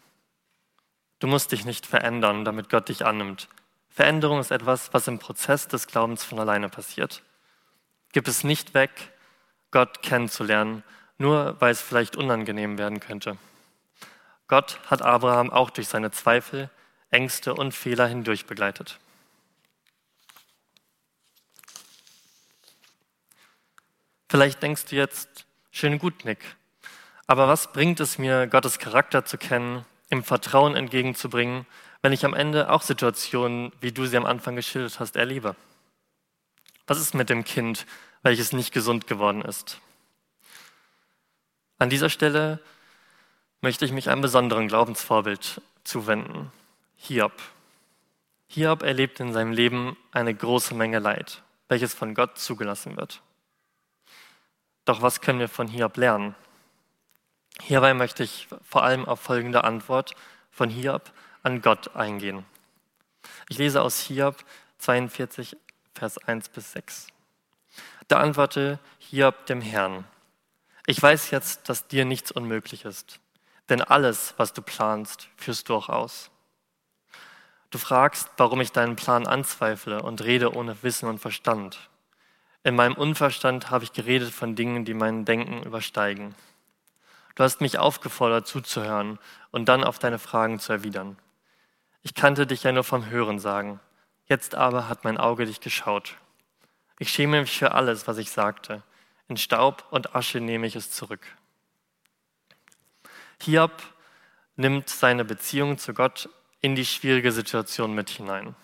Du 1.20 1.28
musst 1.28 1.52
dich 1.52 1.64
nicht 1.64 1.86
verändern, 1.86 2.44
damit 2.44 2.68
Gott 2.68 2.88
dich 2.88 3.06
annimmt. 3.06 3.48
Veränderung 3.90 4.40
ist 4.40 4.50
etwas, 4.50 4.92
was 4.92 5.06
im 5.06 5.20
Prozess 5.20 5.68
des 5.68 5.86
Glaubens 5.86 6.24
von 6.24 6.40
alleine 6.40 6.68
passiert. 6.68 7.22
Gib 8.10 8.26
es 8.26 8.42
nicht 8.42 8.74
weg, 8.74 8.90
Gott 9.70 10.02
kennenzulernen 10.02 10.82
nur 11.16 11.60
weil 11.60 11.70
es 11.70 11.80
vielleicht 11.80 12.16
unangenehm 12.16 12.76
werden 12.76 12.98
könnte. 12.98 13.38
Gott 14.48 14.80
hat 14.90 15.02
Abraham 15.02 15.48
auch 15.48 15.70
durch 15.70 15.86
seine 15.86 16.10
Zweifel, 16.10 16.70
Ängste 17.10 17.54
und 17.54 17.70
Fehler 17.70 18.08
hindurch 18.08 18.46
begleitet. 18.46 18.98
Vielleicht 24.28 24.60
denkst 24.60 24.86
du 24.86 24.96
jetzt, 24.96 25.46
schön 25.72 25.98
gut, 25.98 26.24
Nick, 26.24 26.38
aber 27.26 27.48
was 27.48 27.72
bringt 27.72 27.98
es 27.98 28.18
mir, 28.18 28.46
Gottes 28.46 28.78
Charakter 28.78 29.24
zu 29.24 29.38
kennen, 29.38 29.84
im 30.10 30.22
Vertrauen 30.22 30.76
entgegenzubringen, 30.76 31.66
wenn 32.02 32.12
ich 32.12 32.24
am 32.24 32.34
Ende 32.34 32.70
auch 32.70 32.82
Situationen, 32.82 33.72
wie 33.80 33.90
du 33.90 34.06
sie 34.06 34.16
am 34.16 34.26
Anfang 34.26 34.54
geschildert 34.54 35.00
hast, 35.00 35.16
erlebe? 35.16 35.56
Was 36.86 37.00
ist 37.00 37.14
mit 37.14 37.30
dem 37.30 37.44
Kind, 37.44 37.86
welches 38.22 38.52
nicht 38.52 38.72
gesund 38.72 39.06
geworden 39.06 39.42
ist? 39.42 39.80
An 41.78 41.90
dieser 41.90 42.10
Stelle 42.10 42.60
möchte 43.60 43.84
ich 43.84 43.92
mich 43.92 44.10
einem 44.10 44.20
besonderen 44.20 44.68
Glaubensvorbild 44.68 45.62
zuwenden, 45.84 46.52
Hiob. 46.96 47.32
Hiob 48.48 48.82
erlebt 48.82 49.20
in 49.20 49.32
seinem 49.32 49.52
Leben 49.52 49.96
eine 50.10 50.34
große 50.34 50.74
Menge 50.74 50.98
Leid, 50.98 51.42
welches 51.68 51.94
von 51.94 52.14
Gott 52.14 52.38
zugelassen 52.38 52.96
wird. 52.96 53.22
Doch 54.84 55.02
was 55.02 55.20
können 55.20 55.38
wir 55.38 55.48
von 55.48 55.68
Hiob 55.68 55.96
lernen? 55.96 56.34
Hierbei 57.60 57.94
möchte 57.94 58.24
ich 58.24 58.48
vor 58.64 58.82
allem 58.82 59.04
auf 59.04 59.20
folgende 59.20 59.64
Antwort 59.64 60.14
von 60.50 60.68
Hiob 60.70 61.12
an 61.42 61.62
Gott 61.62 61.94
eingehen. 61.94 62.44
Ich 63.48 63.58
lese 63.58 63.82
aus 63.82 64.00
Hiob 64.00 64.44
42, 64.78 65.56
Vers 65.94 66.18
1 66.18 66.48
bis 66.48 66.72
6. 66.72 67.06
Da 68.08 68.18
antwortete 68.18 68.78
Hiob 68.98 69.46
dem 69.46 69.60
Herrn, 69.60 70.04
ich 70.86 71.00
weiß 71.00 71.30
jetzt, 71.30 71.68
dass 71.68 71.86
dir 71.86 72.04
nichts 72.04 72.32
unmöglich 72.32 72.84
ist, 72.84 73.20
denn 73.68 73.82
alles, 73.82 74.34
was 74.36 74.52
du 74.52 74.62
planst, 74.62 75.28
führst 75.36 75.68
du 75.68 75.76
auch 75.76 75.88
aus. 75.88 76.30
Du 77.70 77.78
fragst, 77.78 78.28
warum 78.36 78.60
ich 78.60 78.72
deinen 78.72 78.96
Plan 78.96 79.26
anzweifle 79.26 80.02
und 80.02 80.22
rede 80.22 80.54
ohne 80.54 80.82
Wissen 80.82 81.08
und 81.08 81.20
Verstand. 81.20 81.88
In 82.64 82.76
meinem 82.76 82.94
Unverstand 82.94 83.70
habe 83.70 83.84
ich 83.84 83.92
geredet 83.92 84.32
von 84.32 84.54
Dingen, 84.54 84.84
die 84.84 84.94
mein 84.94 85.24
Denken 85.24 85.62
übersteigen. 85.62 86.34
Du 87.34 87.42
hast 87.42 87.60
mich 87.60 87.78
aufgefordert, 87.78 88.46
zuzuhören 88.46 89.18
und 89.50 89.68
dann 89.68 89.84
auf 89.84 89.98
deine 89.98 90.18
Fragen 90.18 90.58
zu 90.58 90.72
erwidern. 90.72 91.16
Ich 92.02 92.14
kannte 92.14 92.46
dich 92.46 92.62
ja 92.62 92.72
nur 92.72 92.84
vom 92.84 93.08
Hören 93.10 93.38
sagen. 93.38 93.80
Jetzt 94.26 94.54
aber 94.54 94.88
hat 94.88 95.04
mein 95.04 95.18
Auge 95.18 95.46
dich 95.46 95.60
geschaut. 95.60 96.16
Ich 96.98 97.10
schäme 97.10 97.40
mich 97.40 97.58
für 97.58 97.72
alles, 97.72 98.06
was 98.06 98.18
ich 98.18 98.30
sagte. 98.30 98.82
In 99.28 99.36
Staub 99.36 99.84
und 99.90 100.14
Asche 100.14 100.40
nehme 100.40 100.66
ich 100.66 100.76
es 100.76 100.90
zurück. 100.90 101.26
Hiob 103.40 103.82
nimmt 104.56 104.88
seine 104.88 105.24
Beziehung 105.24 105.78
zu 105.78 105.94
Gtt 105.94 106.28
in 106.60 106.76
die 106.76 106.86
schwierige 106.86 107.32
Situation 107.32 107.94
mit 107.94 108.10
hinein. 108.10 108.54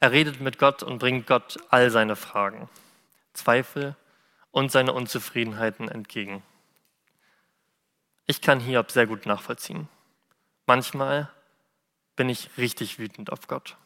Er 0.00 0.12
redet 0.12 0.40
mit 0.40 0.58
Gott 0.58 0.82
und 0.82 0.98
bringt 0.98 1.26
Gott 1.26 1.58
all 1.70 1.90
seine 1.90 2.16
Fragen, 2.16 2.68
Zweifel 3.32 3.96
und 4.50 4.70
seine 4.70 4.92
Unzufriedenheiten 4.92 5.88
entgegen. 5.88 6.42
Ich 8.26 8.40
kann 8.40 8.60
Hiob 8.60 8.90
sehr 8.90 9.06
gut 9.06 9.26
nachvollziehen. 9.26 9.88
Manchmal 10.66 11.30
bin 12.16 12.28
ich 12.28 12.50
richtig 12.56 12.98
wütend 12.98 13.32
auf 13.32 13.48
Gott. 13.48 13.76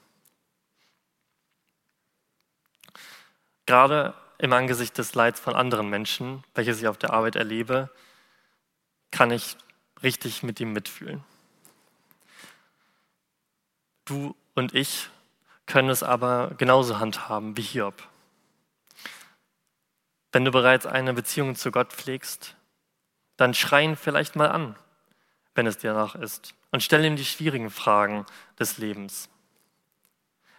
Gerade 3.64 4.14
im 4.38 4.52
Angesicht 4.52 4.96
des 4.98 5.14
Leids 5.14 5.40
von 5.40 5.54
anderen 5.54 5.88
Menschen, 5.88 6.44
welches 6.54 6.80
ich 6.80 6.88
auf 6.88 6.98
der 6.98 7.12
Arbeit 7.12 7.36
erlebe, 7.36 7.90
kann 9.10 9.30
ich 9.30 9.56
richtig 10.02 10.42
mit 10.42 10.60
ihm 10.60 10.72
mitfühlen. 10.72 11.24
Du 14.04 14.36
und 14.54 14.74
ich 14.74 15.08
können 15.66 15.88
es 15.88 16.02
aber 16.02 16.52
genauso 16.58 17.00
handhaben 17.00 17.56
wie 17.56 17.62
Hiob. 17.62 18.06
Wenn 20.36 20.44
du 20.44 20.50
bereits 20.50 20.84
eine 20.84 21.14
Beziehung 21.14 21.54
zu 21.54 21.70
Gott 21.70 21.94
pflegst, 21.94 22.56
dann 23.38 23.54
schrei 23.54 23.84
ihn 23.84 23.96
vielleicht 23.96 24.36
mal 24.36 24.50
an, 24.50 24.76
wenn 25.54 25.66
es 25.66 25.78
dir 25.78 25.94
nach 25.94 26.14
ist, 26.14 26.54
und 26.72 26.82
stell 26.82 27.02
ihm 27.06 27.16
die 27.16 27.24
schwierigen 27.24 27.70
Fragen 27.70 28.26
des 28.58 28.76
Lebens. 28.76 29.30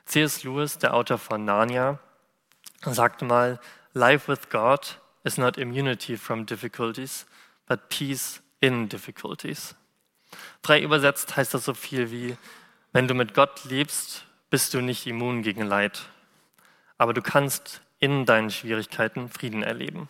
C.S. 0.05 0.41
Lewis, 0.41 0.79
der 0.79 0.95
Autor 0.95 1.19
von 1.19 1.45
Narnia, 1.45 1.99
sagte 2.81 3.23
mal, 3.23 3.59
Life 3.93 4.27
with 4.27 4.49
God 4.49 4.99
is 5.23 5.37
not 5.37 5.59
immunity 5.59 6.17
from 6.17 6.47
difficulties, 6.47 7.27
but 7.67 7.87
peace 7.89 8.41
in 8.59 8.89
difficulties. 8.89 9.75
Frei 10.63 10.81
übersetzt 10.81 11.37
heißt 11.37 11.53
das 11.53 11.65
so 11.65 11.75
viel 11.75 12.09
wie, 12.09 12.35
wenn 12.93 13.07
du 13.07 13.13
mit 13.13 13.35
Gott 13.35 13.63
lebst, 13.65 14.25
bist 14.49 14.73
du 14.73 14.81
nicht 14.81 15.05
immun 15.05 15.43
gegen 15.43 15.61
Leid, 15.61 16.09
aber 16.97 17.13
du 17.13 17.21
kannst 17.21 17.83
in 17.99 18.25
deinen 18.25 18.51
Schwierigkeiten 18.51 19.29
Frieden 19.29 19.63
erleben. 19.63 20.09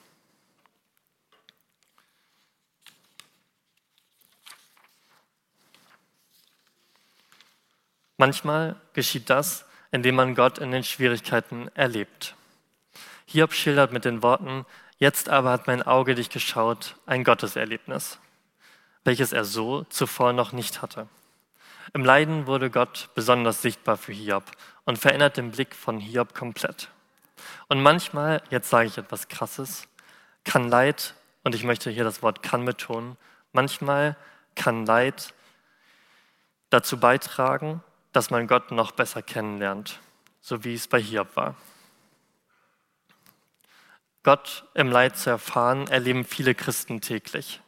Manchmal 8.17 8.75
geschieht 8.93 9.29
das, 9.29 9.65
indem 9.91 10.15
man 10.15 10.33
Gott 10.33 10.57
in 10.57 10.71
den 10.71 10.83
Schwierigkeiten 10.83 11.69
erlebt. 11.75 12.35
Hiob 13.27 13.53
schildert 13.53 13.91
mit 13.91 14.05
den 14.05 14.23
Worten, 14.23 14.65
jetzt 14.97 15.29
aber 15.29 15.51
hat 15.51 15.67
mein 15.67 15.83
Auge 15.83 16.15
dich 16.15 16.29
geschaut, 16.29 16.95
ein 17.05 17.23
Gotteserlebnis, 17.23 18.19
welches 19.03 19.33
er 19.33 19.45
so 19.45 19.83
zuvor 19.83 20.33
noch 20.33 20.51
nicht 20.51 20.81
hatte. 20.81 21.07
Im 21.93 22.03
Leiden 22.03 22.47
wurde 22.47 22.71
Gott 22.71 23.09
besonders 23.15 23.61
sichtbar 23.61 23.97
für 23.97 24.13
Hiob 24.13 24.51
und 24.85 24.97
verändert 24.97 25.37
den 25.37 25.51
Blick 25.51 25.75
von 25.75 25.99
Hiob 25.99 26.33
komplett. 26.33 26.89
Und 27.67 27.81
manchmal, 27.81 28.41
jetzt 28.49 28.69
sage 28.69 28.87
ich 28.87 28.97
etwas 28.97 29.27
Krasses, 29.27 29.87
kann 30.43 30.69
Leid, 30.69 31.13
und 31.43 31.55
ich 31.55 31.63
möchte 31.63 31.89
hier 31.89 32.03
das 32.03 32.21
Wort 32.21 32.43
kann 32.43 32.65
betonen, 32.65 33.17
manchmal 33.53 34.15
kann 34.55 34.85
Leid 34.85 35.33
dazu 36.69 36.99
beitragen, 36.99 37.83
dass 38.11 38.29
man 38.29 38.47
Gott 38.47 38.71
noch 38.71 38.91
besser 38.91 39.21
kennenlernt, 39.21 39.99
so 40.41 40.63
wie 40.63 40.73
es 40.73 40.87
bei 40.87 41.01
Hiob 41.01 41.35
war. 41.35 41.55
Gott 44.23 44.65
im 44.73 44.91
Leid 44.91 45.17
zu 45.17 45.29
erfahren, 45.29 45.87
erleben 45.87 46.25
viele 46.25 46.53
Christen 46.53 46.99
täglich. 46.99 47.61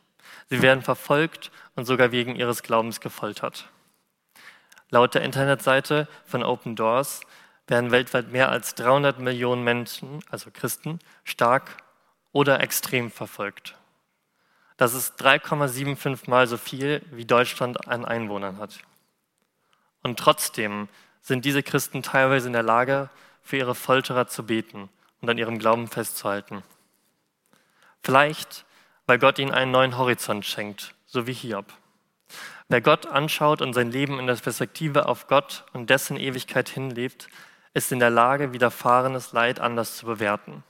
Sie 0.49 0.61
werden 0.61 0.81
verfolgt 0.81 1.51
und 1.75 1.85
sogar 1.85 2.11
wegen 2.11 2.35
ihres 2.35 2.63
Glaubens 2.63 2.99
gefoltert. 2.99 3.69
Laut 4.89 5.13
der 5.13 5.21
Internetseite 5.21 6.07
von 6.25 6.43
Open 6.43 6.75
Doors 6.75 7.21
werden 7.69 7.91
weltweit 7.91 8.31
mehr 8.31 8.49
als 8.49 8.75
300 8.75 9.19
Millionen 9.19 9.63
Menschen, 9.63 10.23
also 10.29 10.49
Christen, 10.51 10.99
stark 11.23 11.77
oder 12.31 12.61
extrem 12.61 13.11
verfolgt. 13.11 13.75
Das 14.77 14.93
ist 14.93 15.21
3,75 15.21 16.29
Mal 16.29 16.47
so 16.47 16.57
viel, 16.57 17.01
wie 17.11 17.25
Deutschland 17.25 17.87
an 17.87 18.05
Einwohnern 18.05 18.57
hat. 18.57 18.79
Und 20.03 20.17
trotzdem 20.17 20.87
sind 21.21 21.43
diese 21.43 21.63
Christen 21.63 22.01
teilweise 22.01 22.47
in 22.47 22.53
der 22.53 22.63
Lage, 22.63 23.09
für 23.43 23.57
ihre 23.57 23.75
Folterer 23.75 24.27
zu 24.27 24.45
beten 24.45 24.89
und 25.21 25.29
an 25.29 25.37
ihrem 25.37 25.59
Glauben 25.59 25.87
festzuhalten. 25.87 26.63
Vielleicht, 28.03 28.65
weil 29.05 29.19
Gott 29.19 29.39
ihnen 29.39 29.51
einen 29.51 29.71
neuen 29.71 29.97
Horizont 29.97 30.45
schenkt, 30.45 30.93
so 31.05 31.27
wie 31.27 31.33
Hiob. 31.33 31.65
Wer 32.67 32.81
Gott 32.81 33.07
anschaut 33.07 33.61
und 33.61 33.73
sein 33.73 33.91
Leben 33.91 34.19
in 34.19 34.27
der 34.27 34.35
Perspektive 34.35 35.07
auf 35.07 35.27
Gott 35.27 35.65
und 35.73 35.89
dessen 35.89 36.17
Ewigkeit 36.17 36.69
hinlebt, 36.69 37.27
ist 37.73 37.91
in 37.91 37.99
der 37.99 38.09
Lage, 38.09 38.53
widerfahrenes 38.53 39.31
Leid 39.31 39.59
anders 39.59 39.97
zu 39.97 40.05
bewerten. 40.05 40.63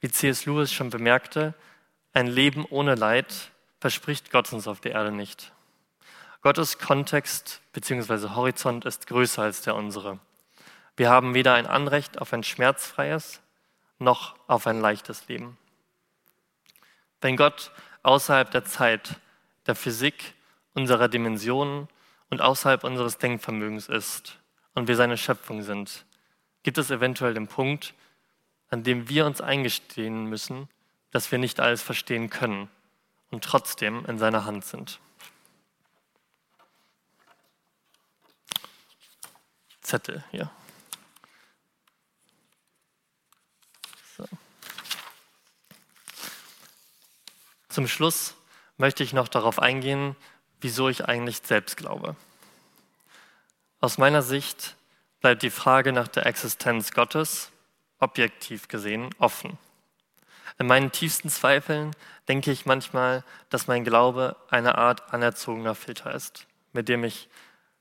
Wie 0.00 0.10
C.S. 0.10 0.46
Lewis 0.46 0.72
schon 0.72 0.90
bemerkte, 0.90 1.54
ein 2.12 2.26
Leben 2.26 2.64
ohne 2.64 2.94
Leid 2.94 3.50
verspricht 3.80 4.30
Gott 4.30 4.52
uns 4.52 4.68
auf 4.68 4.80
der 4.80 4.92
Erde 4.92 5.12
nicht. 5.12 5.52
Gottes 6.42 6.78
Kontext 6.78 7.60
bzw. 7.72 8.30
Horizont 8.34 8.84
ist 8.84 9.06
größer 9.06 9.42
als 9.42 9.62
der 9.62 9.74
unsere. 9.74 10.18
Wir 10.96 11.10
haben 11.10 11.34
weder 11.34 11.54
ein 11.54 11.66
Anrecht 11.66 12.20
auf 12.20 12.32
ein 12.32 12.44
schmerzfreies 12.44 13.40
noch 13.98 14.34
auf 14.46 14.66
ein 14.66 14.80
leichtes 14.80 15.26
Leben. 15.28 15.56
Wenn 17.20 17.36
Gott 17.36 17.72
außerhalb 18.02 18.50
der 18.50 18.64
Zeit, 18.64 19.18
der 19.66 19.74
Physik, 19.74 20.34
unserer 20.74 21.08
Dimensionen 21.08 21.88
und 22.28 22.42
außerhalb 22.42 22.84
unseres 22.84 23.18
Denkvermögens 23.18 23.88
ist 23.88 24.38
und 24.74 24.88
wir 24.88 24.96
seine 24.96 25.16
Schöpfung 25.16 25.62
sind, 25.62 26.04
gibt 26.62 26.78
es 26.78 26.90
eventuell 26.90 27.34
den 27.34 27.46
Punkt, 27.46 27.94
an 28.70 28.82
dem 28.82 29.08
wir 29.08 29.26
uns 29.26 29.40
eingestehen 29.40 30.26
müssen, 30.26 30.68
dass 31.10 31.30
wir 31.30 31.38
nicht 31.38 31.60
alles 31.60 31.82
verstehen 31.82 32.28
können 32.28 32.68
und 33.30 33.44
trotzdem 33.44 34.04
in 34.06 34.18
seiner 34.18 34.44
Hand 34.44 34.64
sind. 34.64 34.98
Zettel 39.80 40.24
hier. 40.30 40.50
So. 44.16 44.26
Zum 47.68 47.86
Schluss 47.86 48.34
möchte 48.76 49.02
ich 49.04 49.12
noch 49.12 49.28
darauf 49.28 49.58
eingehen, 49.60 50.16
wieso 50.60 50.88
ich 50.88 51.04
eigentlich 51.04 51.42
selbst 51.44 51.76
glaube. 51.76 52.16
Aus 53.84 53.98
meiner 53.98 54.22
Sicht 54.22 54.76
bleibt 55.20 55.42
die 55.42 55.50
Frage 55.50 55.92
nach 55.92 56.08
der 56.08 56.24
Existenz 56.24 56.92
Gottes, 56.92 57.50
objektiv 57.98 58.66
gesehen, 58.68 59.10
offen. 59.18 59.58
In 60.58 60.68
meinen 60.68 60.90
tiefsten 60.90 61.28
Zweifeln 61.28 61.94
denke 62.26 62.50
ich 62.50 62.64
manchmal, 62.64 63.24
dass 63.50 63.66
mein 63.66 63.84
Glaube 63.84 64.36
eine 64.48 64.78
Art 64.78 65.12
anerzogener 65.12 65.74
Filter 65.74 66.14
ist, 66.14 66.46
mit 66.72 66.88
dem 66.88 67.04
ich 67.04 67.28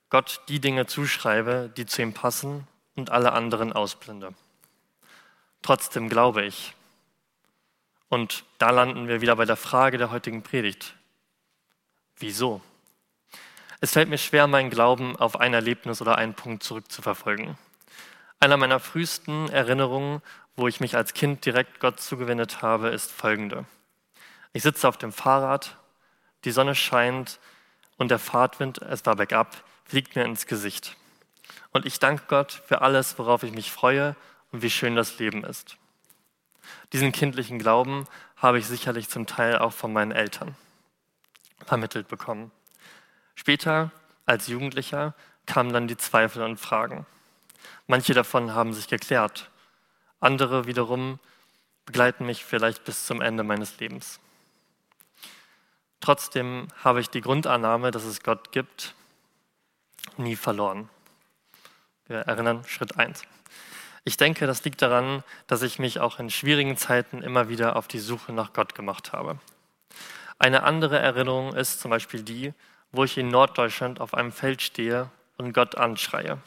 Gott 0.09 0.41
die 0.49 0.59
Dinge 0.59 0.87
zuschreibe, 0.87 1.71
die 1.77 1.85
zu 1.85 2.01
ihm 2.01 2.13
passen 2.13 2.67
und 2.97 3.09
alle 3.09 3.31
anderen 3.31 3.71
ausblende. 3.71 4.33
Trotzdem 5.61 6.09
glaube 6.09 6.43
ich. 6.43 6.73
Und 8.09 8.43
da 8.57 8.71
landen 8.71 9.07
wir 9.07 9.21
wieder 9.21 9.37
bei 9.37 9.45
der 9.45 9.55
Frage 9.55 9.97
der 9.97 10.11
heutigen 10.11 10.43
Predigt. 10.43 10.95
Wieso? 12.17 12.61
Es 13.83 13.91
fällt 13.91 14.07
mir 14.07 14.17
schwer, 14.17 14.47
meinen 14.47 14.69
Glauben 14.69 15.17
auf 15.17 15.41
ein 15.41 15.53
Erlebnis 15.53 16.01
oder 16.01 16.17
einen 16.17 16.35
Punkt 16.35 16.63
zurückzuverfolgen. 16.63 17.57
Einer 18.39 18.55
meiner 18.55 18.79
frühesten 18.79 19.49
Erinnerungen, 19.49 20.21
wo 20.55 20.69
ich 20.69 20.79
mich 20.79 20.95
als 20.95 21.13
Kind 21.13 21.45
direkt 21.45 21.81
Gott 21.81 21.99
zugewendet 21.99 22.61
habe, 22.61 22.87
ist 22.87 23.11
folgende. 23.11 23.65
Ich 24.53 24.63
sitze 24.63 24.87
auf 24.87 24.95
dem 24.95 25.11
Fahrrad, 25.11 25.75
die 26.45 26.51
Sonne 26.51 26.75
scheint 26.75 27.41
und 27.97 28.09
der 28.09 28.19
Fahrtwind, 28.19 28.77
es 28.77 29.05
war 29.05 29.17
bergab, 29.17 29.65
fliegt 29.83 30.15
mir 30.15 30.23
ins 30.23 30.47
Gesicht. 30.47 30.95
Und 31.71 31.85
ich 31.85 31.99
danke 31.99 32.23
Gott 32.29 32.53
für 32.53 32.83
alles, 32.83 33.19
worauf 33.19 33.43
ich 33.43 33.51
mich 33.51 33.69
freue 33.69 34.15
und 34.53 34.61
wie 34.61 34.69
schön 34.69 34.95
das 34.95 35.19
Leben 35.19 35.43
ist. 35.43 35.75
Diesen 36.93 37.11
kindlichen 37.11 37.59
Glauben 37.59 38.07
habe 38.37 38.59
ich 38.59 38.65
sicherlich 38.65 39.09
zum 39.09 39.27
Teil 39.27 39.57
auch 39.57 39.73
von 39.73 39.91
meinen 39.91 40.13
Eltern 40.13 40.55
vermittelt 41.65 42.07
bekommen. 42.07 42.49
Später, 43.35 43.91
als 44.25 44.47
Jugendlicher, 44.47 45.13
kamen 45.45 45.73
dann 45.73 45.87
die 45.87 45.97
Zweifel 45.97 46.43
und 46.43 46.57
Fragen. 46.57 47.05
Manche 47.87 48.13
davon 48.13 48.53
haben 48.53 48.73
sich 48.73 48.87
geklärt. 48.87 49.49
Andere 50.19 50.65
wiederum 50.65 51.19
begleiten 51.85 52.25
mich 52.25 52.45
vielleicht 52.45 52.85
bis 52.85 53.05
zum 53.05 53.21
Ende 53.21 53.43
meines 53.43 53.79
Lebens. 53.79 54.19
Trotzdem 55.99 56.67
habe 56.83 57.01
ich 57.01 57.09
die 57.09 57.21
Grundannahme, 57.21 57.91
dass 57.91 58.03
es 58.03 58.23
Gott 58.23 58.51
gibt 58.51 58.95
nie 60.17 60.35
verloren. 60.35 60.89
Wir 62.07 62.19
erinnern 62.19 62.63
Schritt 62.65 62.97
1. 62.97 63.23
Ich 64.03 64.17
denke, 64.17 64.45
das 64.47 64.63
liegt 64.65 64.81
daran, 64.81 65.23
dass 65.47 65.61
ich 65.61 65.79
mich 65.79 65.99
auch 65.99 66.19
in 66.19 66.29
schwierigen 66.29 66.75
Zeiten 66.75 67.21
immer 67.21 67.47
wieder 67.47 67.77
auf 67.77 67.87
die 67.87 67.99
Suche 67.99 68.33
nach 68.33 68.51
Gott 68.51 68.75
gemacht 68.75 69.13
habe. 69.13 69.39
Eine 70.39 70.63
andere 70.63 70.99
Erinnerung 70.99 71.55
ist 71.55 71.79
zum 71.79 71.89
Beispiel 71.89 72.21
die, 72.21 72.53
wo 72.93 73.03
ich 73.03 73.17
in 73.17 73.27
Norddeutschland 73.27 73.99
auf 73.99 74.13
einem 74.13 74.31
Feld 74.31 74.61
stehe 74.61 75.09
und 75.37 75.51
Gott 75.51 75.75
anschreie, 75.75 76.37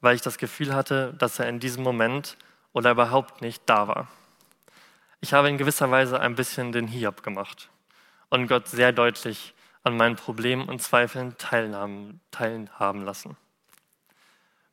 weil 0.00 0.16
ich 0.16 0.20
das 0.20 0.36
Gefühl 0.36 0.74
hatte, 0.74 1.14
dass 1.18 1.38
er 1.38 1.48
in 1.48 1.60
diesem 1.60 1.82
Moment 1.84 2.36
oder 2.72 2.90
überhaupt 2.90 3.40
nicht 3.40 3.62
da 3.66 3.88
war. 3.88 4.08
Ich 5.20 5.32
habe 5.32 5.48
in 5.48 5.58
gewisser 5.58 5.90
Weise 5.90 6.20
ein 6.20 6.34
bisschen 6.34 6.72
den 6.72 6.88
Hiob 6.88 7.22
gemacht 7.22 7.70
und 8.28 8.48
Gott 8.48 8.66
sehr 8.66 8.92
deutlich 8.92 9.54
an 9.84 9.96
meinen 9.96 10.16
Problemen 10.16 10.68
und 10.68 10.82
Zweifeln 10.82 11.38
teilhaben, 11.38 12.20
teilhaben 12.32 13.04
lassen. 13.04 13.36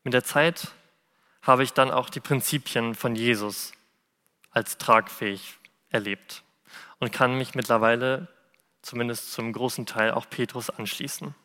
Mit 0.04 0.14
der 0.14 0.24
Zeit 0.24 0.70
habe 1.44 1.64
ich 1.64 1.74
dann 1.74 1.92
auch 1.92 2.10
die 2.10 2.20
Prinzipien 2.20 2.96
von 2.96 3.16
Jesus 3.16 3.74
als 4.52 4.80
tragfähig 4.80 5.60
erlebt 5.90 6.44
und 7.00 7.12
kann 7.12 7.38
mich 7.38 7.54
mittlerweile 7.54 8.28
zumindest 8.82 9.32
zum 9.32 9.54
großen 9.54 9.86
Teil 9.86 10.12
auch 10.12 10.30
Petrus 10.30 10.70
anschließen. 10.70 11.36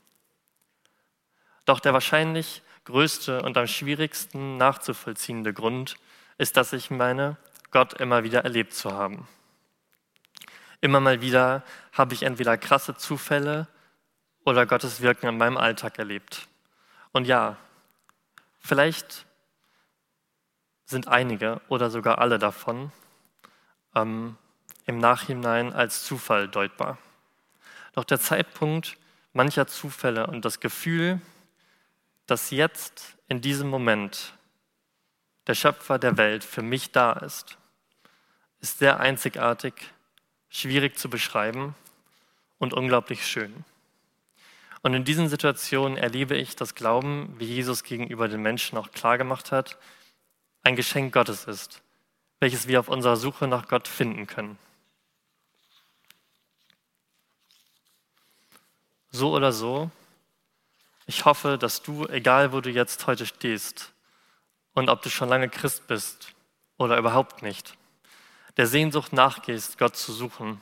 Doch 1.65 1.81
der 1.81 1.93
wahrscheinlich 1.93 2.63
größte 2.85 3.43
und 3.43 3.57
am 3.57 3.67
schwierigsten 3.67 4.57
nachzuvollziehende 4.57 5.53
Grund 5.53 5.97
ist, 6.39 6.57
dass 6.57 6.73
ich 6.73 6.91
meine, 6.91 7.37
Gott 7.71 7.95
immer 7.95 8.23
wieder 8.23 8.45
erlebt 8.45 8.75
zu 8.75 8.93
haben. 8.93 9.27
Immer 10.81 11.01
mal 11.01 11.21
wieder 11.21 11.65
habe 11.93 12.15
ich 12.15 12.23
entweder 12.23 12.59
krasse 12.59 12.97
Zufälle 12.97 13.69
oder 14.45 14.67
Gottes 14.67 15.01
Wirken 15.01 15.27
in 15.27 15.39
meinem 15.39 15.57
Alltag 15.57 15.99
erlebt. 15.99 16.47
Und 17.13 17.27
ja, 17.27 17.57
vielleicht 18.59 19.25
sind 20.85 21.09
einige 21.09 21.61
oder 21.69 21.91
sogar 21.91 22.19
alle 22.19 22.39
davon 22.39 22.93
ähm, 23.95 24.37
im 24.87 24.99
Nachhinein 24.99 25.73
als 25.73 26.05
Zufall 26.05 26.49
deutbar. 26.49 26.99
Doch 27.95 28.05
der 28.05 28.21
Zeitpunkt 28.21 28.97
mancher 29.33 29.67
Zufälle 29.67 30.27
und 30.27 30.45
das 30.45 30.61
Gefühl, 30.61 31.21
dass 32.27 32.51
jetzt 32.51 33.17
in 33.29 33.41
diesem 33.41 33.69
Moment 33.69 34.35
der 35.47 35.55
Schöpfer 35.55 35.99
der 35.99 36.17
Welt 36.17 36.43
für 36.45 36.63
mich 36.63 36.93
da 36.93 37.13
ist, 37.13 37.59
ist 38.61 38.79
sehr 38.79 39.01
einzigartig, 39.01 39.75
schwierig 40.49 40.99
zu 40.99 41.11
beschreiben 41.11 41.75
und 42.59 42.73
unglaublich 42.73 43.27
schön. 43.27 43.65
Und 44.83 44.95
in 44.95 45.05
diesen 45.05 45.29
Situationen 45.29 45.97
erlebe 45.97 46.37
ich, 46.37 46.57
dass 46.57 46.75
Glauben, 46.75 47.35
wie 47.39 47.47
Jesus 47.47 47.85
gegenüber 47.85 48.29
den 48.29 48.43
Menschen 48.43 48.77
auch 48.77 48.91
klargemacht 48.91 49.53
hat, 49.53 49.79
ein 50.63 50.77
Geschenk 50.77 51.13
Gottes 51.13 51.45
ist, 51.45 51.83
welches 52.41 52.69
wir 52.69 52.81
auf 52.81 52.89
unserer 52.89 53.17
Suche 53.17 53.47
nach 53.49 53.69
Gott 53.69 53.89
finden 53.89 54.27
können. 54.27 54.59
So 59.15 59.33
oder 59.33 59.53
so, 59.53 59.93
ich 61.07 61.25
hoffe, 61.25 61.57
dass 61.57 61.83
du, 61.83 62.05
egal 62.09 62.53
wo 62.53 62.61
du 62.61 62.69
jetzt 62.71 63.07
heute 63.07 63.27
stehst 63.27 63.93
und 64.73 64.89
ob 64.89 65.03
du 65.03 65.09
schon 65.09 65.29
lange 65.29 65.49
Christ 65.49 65.87
bist 65.87 66.35
oder 66.79 66.99
überhaupt 66.99 67.41
nicht, 67.41 67.77
der 68.57 68.67
Sehnsucht 68.67 69.13
nachgehst, 69.13 69.79
Gott 69.79 69.95
zu 69.95 70.13
suchen 70.13 70.61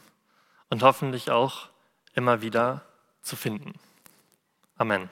und 0.68 0.82
hoffentlich 0.82 1.30
auch 1.30 1.70
immer 2.12 2.42
wieder 2.42 2.84
zu 3.22 3.36
finden. 3.36 3.72
Amen. 4.76 5.08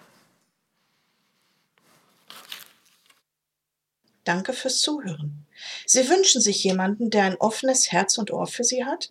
Danke 4.24 4.52
fürs 4.52 4.80
Zuhören. 4.80 5.46
Sie 5.86 6.10
wünschen 6.10 6.42
sich 6.42 6.62
jemanden, 6.62 7.08
der 7.08 7.24
ein 7.24 7.36
offenes 7.36 7.90
Herz 7.90 8.18
und 8.18 8.30
Ohr 8.30 8.46
für 8.46 8.64
Sie 8.64 8.84
hat? 8.84 9.10